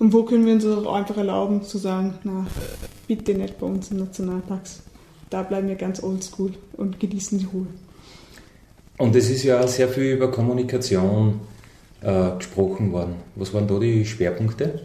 und 0.00 0.12
wo 0.12 0.24
können 0.24 0.44
wir 0.46 0.54
uns 0.54 0.66
auch 0.66 0.92
einfach 0.92 1.16
erlauben 1.16 1.62
zu 1.62 1.78
sagen, 1.78 2.14
na, 2.24 2.46
bitte 3.06 3.34
nicht 3.34 3.60
bei 3.60 3.66
uns 3.66 3.92
im 3.92 3.98
Nationalparks. 3.98 4.82
Da 5.28 5.42
bleiben 5.44 5.68
wir 5.68 5.76
ganz 5.76 6.02
oldschool 6.02 6.54
und 6.72 6.98
genießen 6.98 7.38
die 7.38 7.44
Ruhe. 7.44 7.66
Und 8.98 9.14
es 9.14 9.30
ist 9.30 9.44
ja 9.44 9.64
sehr 9.68 9.88
viel 9.88 10.14
über 10.14 10.30
Kommunikation 10.30 11.40
äh, 12.02 12.36
gesprochen 12.38 12.92
worden. 12.92 13.14
Was 13.36 13.52
waren 13.54 13.68
da 13.68 13.78
die 13.78 14.04
Schwerpunkte? 14.04 14.80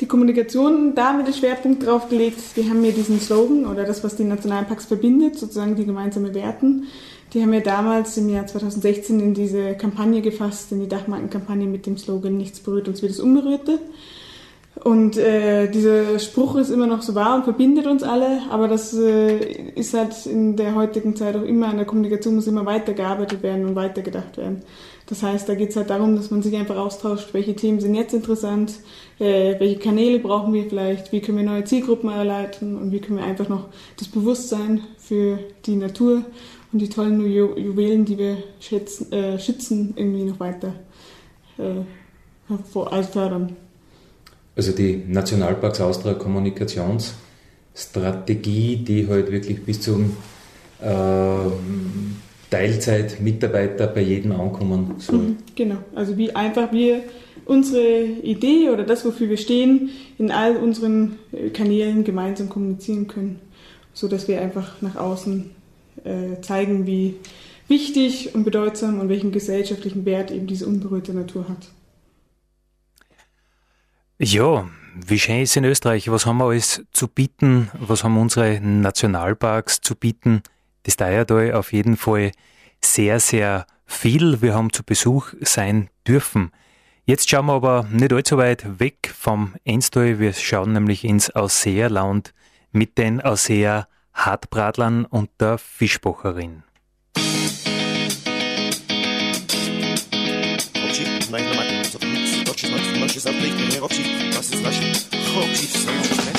Die 0.00 0.06
Kommunikation, 0.06 0.94
da 0.94 1.08
haben 1.08 1.18
wir 1.18 1.24
den 1.24 1.32
Schwerpunkt 1.32 1.86
drauf 1.86 2.10
gelegt. 2.10 2.38
Wir 2.54 2.68
haben 2.68 2.84
ja 2.84 2.90
diesen 2.90 3.18
Slogan 3.18 3.64
oder 3.64 3.84
das, 3.84 4.04
was 4.04 4.16
die 4.16 4.24
Nationalparks 4.24 4.84
verbindet, 4.84 5.38
sozusagen 5.38 5.74
die 5.74 5.86
gemeinsamen 5.86 6.34
Werten. 6.34 6.84
Die 7.32 7.40
haben 7.40 7.52
wir 7.52 7.62
damals 7.62 8.16
im 8.18 8.28
Jahr 8.28 8.46
2016 8.46 9.20
in 9.20 9.34
diese 9.34 9.74
Kampagne 9.74 10.20
gefasst, 10.20 10.70
in 10.72 10.80
die 10.80 10.88
Dachmarkenkampagne 10.88 11.66
mit 11.66 11.86
dem 11.86 11.96
Slogan 11.96 12.36
Nichts 12.36 12.60
berührt 12.60 12.88
uns 12.88 13.02
wie 13.02 13.08
das 13.08 13.20
Unberührte. 13.20 13.78
Und 14.84 15.16
äh, 15.16 15.68
dieser 15.68 16.18
Spruch 16.18 16.56
ist 16.56 16.68
immer 16.68 16.86
noch 16.86 17.00
so 17.00 17.14
wahr 17.14 17.36
und 17.36 17.44
verbindet 17.44 17.86
uns 17.86 18.02
alle, 18.02 18.42
aber 18.50 18.68
das 18.68 18.92
äh, 18.92 19.38
ist 19.74 19.94
halt 19.94 20.26
in 20.26 20.56
der 20.56 20.74
heutigen 20.74 21.16
Zeit 21.16 21.34
auch 21.34 21.42
immer, 21.42 21.68
an 21.68 21.78
der 21.78 21.86
Kommunikation 21.86 22.34
muss 22.34 22.46
immer 22.46 22.66
weitergearbeitet 22.66 23.42
werden 23.42 23.64
und 23.64 23.74
weitergedacht 23.74 24.36
werden. 24.36 24.62
Das 25.06 25.22
heißt, 25.22 25.48
da 25.48 25.54
geht 25.54 25.70
es 25.70 25.76
halt 25.76 25.90
darum, 25.90 26.16
dass 26.16 26.32
man 26.32 26.42
sich 26.42 26.56
einfach 26.56 26.76
austauscht, 26.76 27.28
welche 27.32 27.54
Themen 27.54 27.78
sind 27.80 27.94
jetzt 27.94 28.12
interessant, 28.12 28.80
äh, 29.20 29.54
welche 29.60 29.78
Kanäle 29.78 30.18
brauchen 30.18 30.52
wir 30.52 30.68
vielleicht, 30.68 31.12
wie 31.12 31.20
können 31.20 31.38
wir 31.38 31.44
neue 31.44 31.62
Zielgruppen 31.64 32.10
erleiten 32.10 32.76
und 32.76 32.90
wie 32.90 32.98
können 32.98 33.18
wir 33.18 33.24
einfach 33.24 33.48
noch 33.48 33.68
das 33.98 34.08
Bewusstsein 34.08 34.80
für 34.98 35.38
die 35.64 35.76
Natur 35.76 36.24
und 36.72 36.80
die 36.80 36.88
tollen 36.88 37.24
Ju 37.24 37.56
Juwelen, 37.56 38.04
die 38.04 38.18
wir 38.18 38.38
schätzen, 38.58 39.12
äh, 39.12 39.38
schützen, 39.38 39.94
irgendwie 39.96 40.24
noch 40.24 40.40
weiter 40.40 40.74
äh, 41.58 41.84
also 42.48 42.88
fördern. 43.12 43.54
Also 44.56 44.72
die 44.72 45.04
Nationalparks 45.06 45.80
Austria 45.80 46.14
Kommunikationsstrategie, 46.14 48.78
die 48.78 49.06
halt 49.06 49.30
wirklich 49.30 49.64
bis 49.64 49.82
zum 49.82 50.16
äh, 50.80 51.46
Teilzeit-Mitarbeiter 52.50 53.86
bei 53.88 54.02
jedem 54.02 54.32
ankommen 54.32 54.94
soll. 54.98 55.18
Mhm, 55.18 55.36
genau, 55.54 55.76
also 55.94 56.16
wie 56.16 56.34
einfach 56.34 56.72
wir 56.72 57.02
unsere 57.44 58.04
Idee 58.04 58.70
oder 58.70 58.84
das, 58.84 59.04
wofür 59.04 59.28
wir 59.28 59.36
stehen, 59.36 59.90
in 60.18 60.30
all 60.30 60.56
unseren 60.56 61.18
äh, 61.32 61.50
Kanälen 61.50 62.04
gemeinsam 62.04 62.48
kommunizieren 62.48 63.08
können, 63.08 63.40
sodass 63.92 64.28
wir 64.28 64.40
einfach 64.40 64.82
nach 64.82 64.96
außen 64.96 65.50
äh, 66.04 66.40
zeigen, 66.42 66.86
wie 66.86 67.14
wichtig 67.68 68.34
und 68.34 68.44
bedeutsam 68.44 69.00
und 69.00 69.08
welchen 69.08 69.32
gesellschaftlichen 69.32 70.04
Wert 70.04 70.30
eben 70.30 70.46
diese 70.46 70.66
unberührte 70.66 71.14
Natur 71.14 71.48
hat. 71.48 71.68
Ja, 74.18 74.68
wie 75.06 75.18
schön 75.18 75.42
ist 75.42 75.56
in 75.56 75.64
Österreich? 75.64 76.10
Was 76.10 76.24
haben 76.24 76.38
wir 76.38 76.46
alles 76.46 76.82
zu 76.90 77.06
bieten? 77.06 77.70
Was 77.78 78.02
haben 78.02 78.16
unsere 78.16 78.60
Nationalparks 78.60 79.80
zu 79.82 79.94
bieten? 79.94 80.42
Das 80.86 80.94
Steiertal 80.94 81.52
auf 81.52 81.72
jeden 81.72 81.96
Fall 81.96 82.30
sehr, 82.80 83.18
sehr 83.18 83.66
viel. 83.86 84.40
Wir 84.40 84.54
haben 84.54 84.72
zu 84.72 84.84
Besuch 84.84 85.32
sein 85.40 85.90
dürfen. 86.06 86.52
Jetzt 87.04 87.28
schauen 87.28 87.46
wir 87.46 87.54
aber 87.54 87.86
nicht 87.90 88.12
allzu 88.12 88.36
weit 88.38 88.80
weg 88.80 89.12
vom 89.16 89.54
Enstal. 89.64 90.18
Wir 90.20 90.32
schauen 90.32 90.72
nämlich 90.72 91.04
ins 91.04 91.30
Ausseerland 91.30 92.32
mit 92.70 92.98
den 92.98 93.20
Ausseer 93.20 93.88
Hartbradlern 94.14 95.04
und 95.04 95.30
der 95.40 95.58
Fischbocherin. 95.58 96.62
Now. 105.36 106.35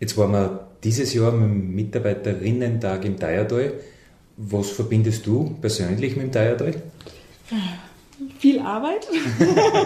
Jetzt 0.00 0.16
waren 0.16 0.32
wir 0.32 0.68
dieses 0.82 1.14
Jahr 1.14 1.30
mit 1.32 1.48
dem 1.48 1.74
Mitarbeiterinnen-Tag 1.74 3.04
im 3.04 3.16
Teiertal. 3.16 3.74
Was 4.36 4.70
verbindest 4.70 5.26
du 5.26 5.56
persönlich 5.60 6.16
mit 6.16 6.26
dem 6.26 6.32
Teiertal? 6.32 6.74
Viel 8.38 8.58
Arbeit. 8.60 9.06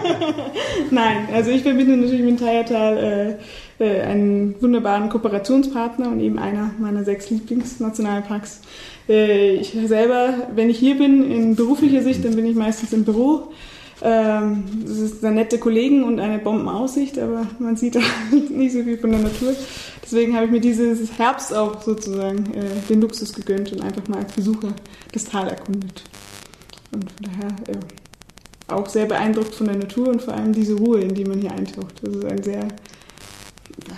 Nein, 0.91 1.27
also 1.33 1.51
ich 1.51 1.61
verbinde 1.61 1.97
natürlich 1.97 2.21
mit 2.21 2.29
dem 2.29 2.37
Teiertal 2.37 3.37
äh, 3.79 3.85
äh, 3.85 4.01
einen 4.01 4.55
wunderbaren 4.61 5.09
Kooperationspartner 5.09 6.09
und 6.09 6.19
eben 6.19 6.39
einer 6.39 6.71
meiner 6.79 7.03
sechs 7.03 7.29
Lieblingsnationalparks. 7.29 8.61
Äh, 9.07 9.55
ich 9.55 9.77
selber, 9.85 10.47
wenn 10.55 10.69
ich 10.69 10.79
hier 10.79 10.97
bin, 10.97 11.29
in 11.29 11.55
beruflicher 11.55 12.01
Sicht, 12.01 12.25
dann 12.25 12.35
bin 12.35 12.45
ich 12.45 12.55
meistens 12.55 12.93
im 12.93 13.03
Büro. 13.03 13.51
Ähm, 14.03 14.63
das 14.83 14.97
ist 14.97 15.23
eine 15.23 15.35
nette 15.35 15.59
Kollegen 15.59 16.03
und 16.03 16.19
eine 16.19 16.39
Bombenaussicht, 16.39 17.19
aber 17.19 17.45
man 17.59 17.75
sieht 17.75 17.95
da 17.95 17.99
nicht 18.49 18.73
so 18.73 18.83
viel 18.83 18.97
von 18.97 19.11
der 19.11 19.19
Natur. 19.19 19.53
Deswegen 20.01 20.35
habe 20.35 20.45
ich 20.45 20.51
mir 20.51 20.59
dieses 20.59 21.17
Herbst 21.17 21.53
auch 21.53 21.81
sozusagen 21.81 22.51
äh, 22.53 22.63
den 22.89 23.01
Luxus 23.01 23.33
gegönnt 23.33 23.71
und 23.71 23.81
einfach 23.81 24.07
mal 24.07 24.19
als 24.19 24.33
Besucher 24.33 24.73
das 25.13 25.25
Tal 25.25 25.47
erkundet. 25.47 26.03
Und 26.91 27.11
von 27.11 27.25
daher 27.25 27.75
äh, 27.75 28.73
auch 28.73 28.89
sehr 28.89 29.05
beeindruckt 29.05 29.53
von 29.53 29.67
der 29.67 29.77
Natur 29.77 30.07
und 30.07 30.21
vor 30.21 30.33
allem 30.33 30.53
diese 30.53 30.73
Ruhe, 30.73 31.01
in 31.01 31.13
die 31.13 31.25
man 31.25 31.39
hier 31.39 31.51
eintaucht. 31.51 32.01
Das 32.01 32.15
ist 32.15 32.25
ein 32.25 32.41
sehr 32.41 32.63
ja, 33.87 33.95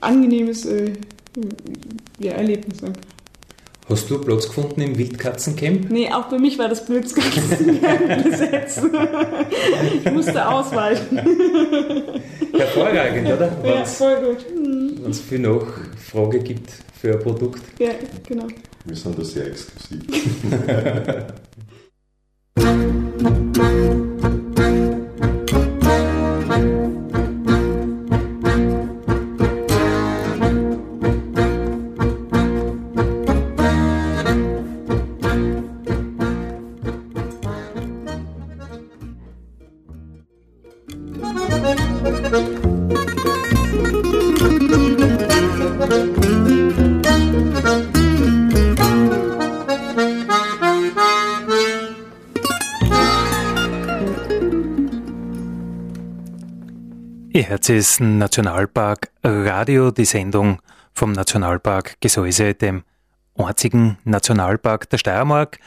angenehmes 0.00 0.66
äh, 0.66 0.92
ja, 2.18 2.32
Erlebnis. 2.32 2.78
Danke. 2.78 3.00
Hast 3.86 4.08
du 4.08 4.18
Platz 4.18 4.46
gefunden 4.46 4.80
im 4.80 4.96
Wildkatzencamp? 4.96 5.90
Nee, 5.90 6.10
auch 6.10 6.24
bei 6.30 6.38
mich 6.38 6.58
war 6.58 6.68
das 6.68 6.86
Blitzkatzencamp 6.86 8.24
besetzt. 8.24 8.80
ich 10.02 10.10
musste 10.10 10.48
ausweichen. 10.48 11.18
Hervorragend, 12.52 13.26
oder? 13.26 13.52
Ja, 13.62 13.84
voll 13.84 14.16
gut. 14.16 14.46
Mhm. 14.56 14.98
Wenn 15.02 15.10
es 15.10 15.20
viel 15.20 15.40
Nachfrage 15.40 16.38
gibt 16.40 16.70
für 16.98 17.12
ein 17.12 17.20
Produkt. 17.20 17.62
Ja, 17.78 17.90
genau. 18.26 18.46
Wir 18.86 18.96
sind 18.96 19.18
da 19.18 19.24
sehr 19.24 19.48
exklusiv. 19.48 20.02
Ist 57.68 58.00
Nationalpark 58.00 59.10
Radio, 59.22 59.90
die 59.90 60.04
Sendung 60.04 60.60
vom 60.92 61.12
Nationalpark 61.12 61.98
Gesäuse, 62.00 62.52
dem 62.52 62.84
einzigen 63.36 63.96
Nationalpark 64.04 64.90
der 64.90 64.98
Steiermark. 64.98 65.58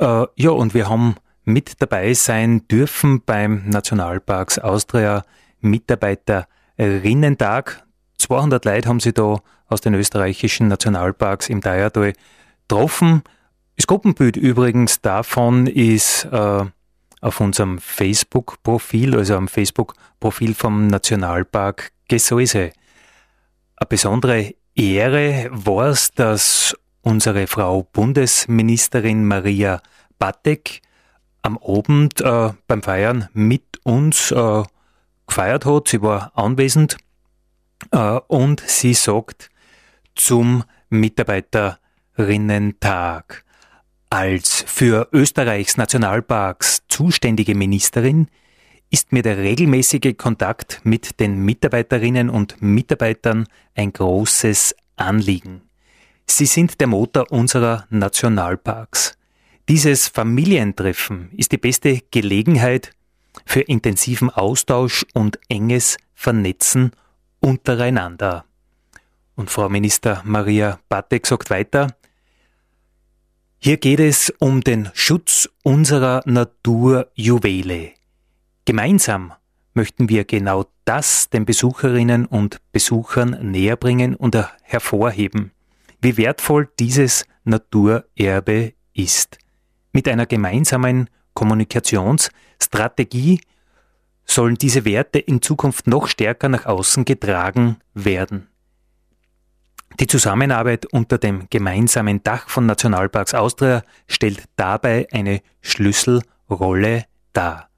Äh, 0.00 0.26
ja, 0.34 0.50
und 0.50 0.74
wir 0.74 0.88
haben 0.88 1.14
mit 1.44 1.80
dabei 1.80 2.14
sein 2.14 2.66
dürfen 2.68 3.22
beim 3.24 3.68
Nationalparks 3.68 4.58
Austria 4.58 5.22
Mitarbeiterinnentag. 5.60 7.84
200 8.18 8.64
Leute 8.64 8.88
haben 8.88 8.98
sie 9.00 9.12
da 9.12 9.40
aus 9.68 9.80
den 9.80 9.94
österreichischen 9.94 10.66
Nationalparks 10.68 11.48
im 11.48 11.60
Teiertal 11.60 12.14
getroffen. 12.62 13.22
Das 13.76 13.86
Gruppenbild 13.86 14.36
übrigens 14.36 15.00
davon 15.00 15.68
ist 15.68 16.24
äh, 16.24 16.64
auf 17.20 17.40
unserem 17.40 17.78
Facebook-Profil, 17.78 19.16
also 19.16 19.36
am 19.36 19.48
Facebook-Profil 19.48 20.54
vom 20.54 20.86
Nationalpark 20.86 21.92
Gesäuse. 22.08 22.72
Eine 23.76 23.88
besondere 23.88 24.54
Ehre 24.74 25.48
war 25.50 25.88
es, 25.88 26.12
dass 26.12 26.76
unsere 27.02 27.46
Frau 27.46 27.82
Bundesministerin 27.82 29.26
Maria 29.26 29.82
Batek 30.18 30.80
am 31.42 31.58
Abend 31.58 32.20
äh, 32.20 32.52
beim 32.66 32.82
Feiern 32.82 33.28
mit 33.32 33.80
uns 33.84 34.30
äh, 34.30 34.62
gefeiert 35.26 35.64
hat. 35.64 35.88
Sie 35.88 36.02
war 36.02 36.32
anwesend 36.34 36.98
äh, 37.92 38.20
und 38.26 38.60
sie 38.60 38.92
sagt 38.94 39.48
zum 40.14 40.64
Mitarbeiterinnentag. 40.90 43.44
Als 44.12 44.64
für 44.66 45.08
Österreichs 45.12 45.76
Nationalparks 45.76 46.82
zuständige 46.88 47.54
Ministerin 47.54 48.26
ist 48.90 49.12
mir 49.12 49.22
der 49.22 49.38
regelmäßige 49.38 50.16
Kontakt 50.18 50.80
mit 50.82 51.20
den 51.20 51.44
Mitarbeiterinnen 51.44 52.28
und 52.28 52.60
Mitarbeitern 52.60 53.46
ein 53.76 53.92
großes 53.92 54.74
Anliegen. 54.96 55.62
Sie 56.26 56.46
sind 56.46 56.80
der 56.80 56.88
Motor 56.88 57.30
unserer 57.30 57.86
Nationalparks. 57.88 59.16
Dieses 59.68 60.08
Familientreffen 60.08 61.30
ist 61.36 61.52
die 61.52 61.58
beste 61.58 62.00
Gelegenheit 62.10 62.90
für 63.46 63.60
intensiven 63.60 64.28
Austausch 64.28 65.06
und 65.14 65.38
enges 65.48 65.98
Vernetzen 66.14 66.90
untereinander. 67.38 68.44
Und 69.36 69.50
Frau 69.50 69.68
Minister 69.68 70.20
Maria 70.24 70.80
Batek 70.88 71.28
sagt 71.28 71.48
weiter, 71.50 71.94
hier 73.62 73.76
geht 73.76 74.00
es 74.00 74.32
um 74.38 74.62
den 74.62 74.88
Schutz 74.94 75.46
unserer 75.62 76.22
Naturjuwele. 76.24 77.90
Gemeinsam 78.64 79.34
möchten 79.74 80.08
wir 80.08 80.24
genau 80.24 80.64
das 80.86 81.28
den 81.28 81.44
Besucherinnen 81.44 82.24
und 82.24 82.62
Besuchern 82.72 83.36
näherbringen 83.42 84.16
und 84.16 84.34
hervorheben, 84.62 85.50
wie 86.00 86.16
wertvoll 86.16 86.70
dieses 86.78 87.26
Naturerbe 87.44 88.72
ist. 88.94 89.36
Mit 89.92 90.08
einer 90.08 90.24
gemeinsamen 90.24 91.10
Kommunikationsstrategie 91.34 93.42
sollen 94.24 94.54
diese 94.54 94.86
Werte 94.86 95.18
in 95.18 95.42
Zukunft 95.42 95.86
noch 95.86 96.06
stärker 96.06 96.48
nach 96.48 96.64
außen 96.64 97.04
getragen 97.04 97.76
werden. 97.92 98.49
Die 99.98 100.06
Zusammenarbeit 100.06 100.86
unter 100.86 101.18
dem 101.18 101.46
gemeinsamen 101.50 102.22
Dach 102.22 102.48
von 102.48 102.66
Nationalparks 102.66 103.34
Austria 103.34 103.82
stellt 104.06 104.44
dabei 104.56 105.06
eine 105.12 105.40
Schlüsselrolle 105.60 107.04
dar. 107.32 107.68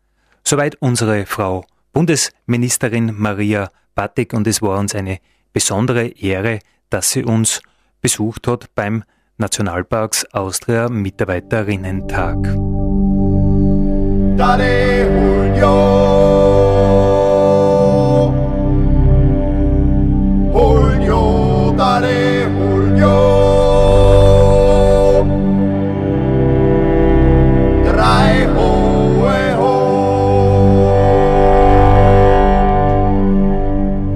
Soweit 0.44 0.76
unsere 0.76 1.26
Frau 1.26 1.64
Bundesministerin 1.92 3.14
Maria 3.16 3.70
Batik 3.94 4.32
und 4.32 4.46
es 4.46 4.62
war 4.62 4.78
uns 4.78 4.94
eine 4.94 5.18
besondere 5.52 6.06
Ehre, 6.06 6.60
dass 6.90 7.10
sie 7.10 7.24
uns 7.24 7.60
besucht 8.00 8.46
hat 8.48 8.74
beim 8.74 9.04
Nationalparks 9.36 10.24
Austria 10.32 10.88
Mitarbeiterinnentag. 10.88 12.36
Dale, 14.36 15.52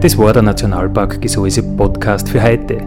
Das 0.07 0.17
war 0.17 0.33
der 0.33 0.43
Nationalpark 0.43 1.21
Gesäuse 1.21 1.65
Podcast 1.65 2.29
für 2.29 2.41
heute. 2.41 2.79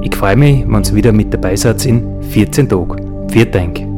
Ich 0.00 0.16
freue 0.16 0.34
mich, 0.34 0.64
wenn 0.66 0.82
ihr 0.82 0.94
wieder 0.94 1.12
mit 1.12 1.34
dabei 1.34 1.54
seid 1.54 1.84
in 1.84 2.22
14 2.22 2.66
Tagen. 2.66 3.28
Vielen 3.28 3.50
Dank. 3.50 3.97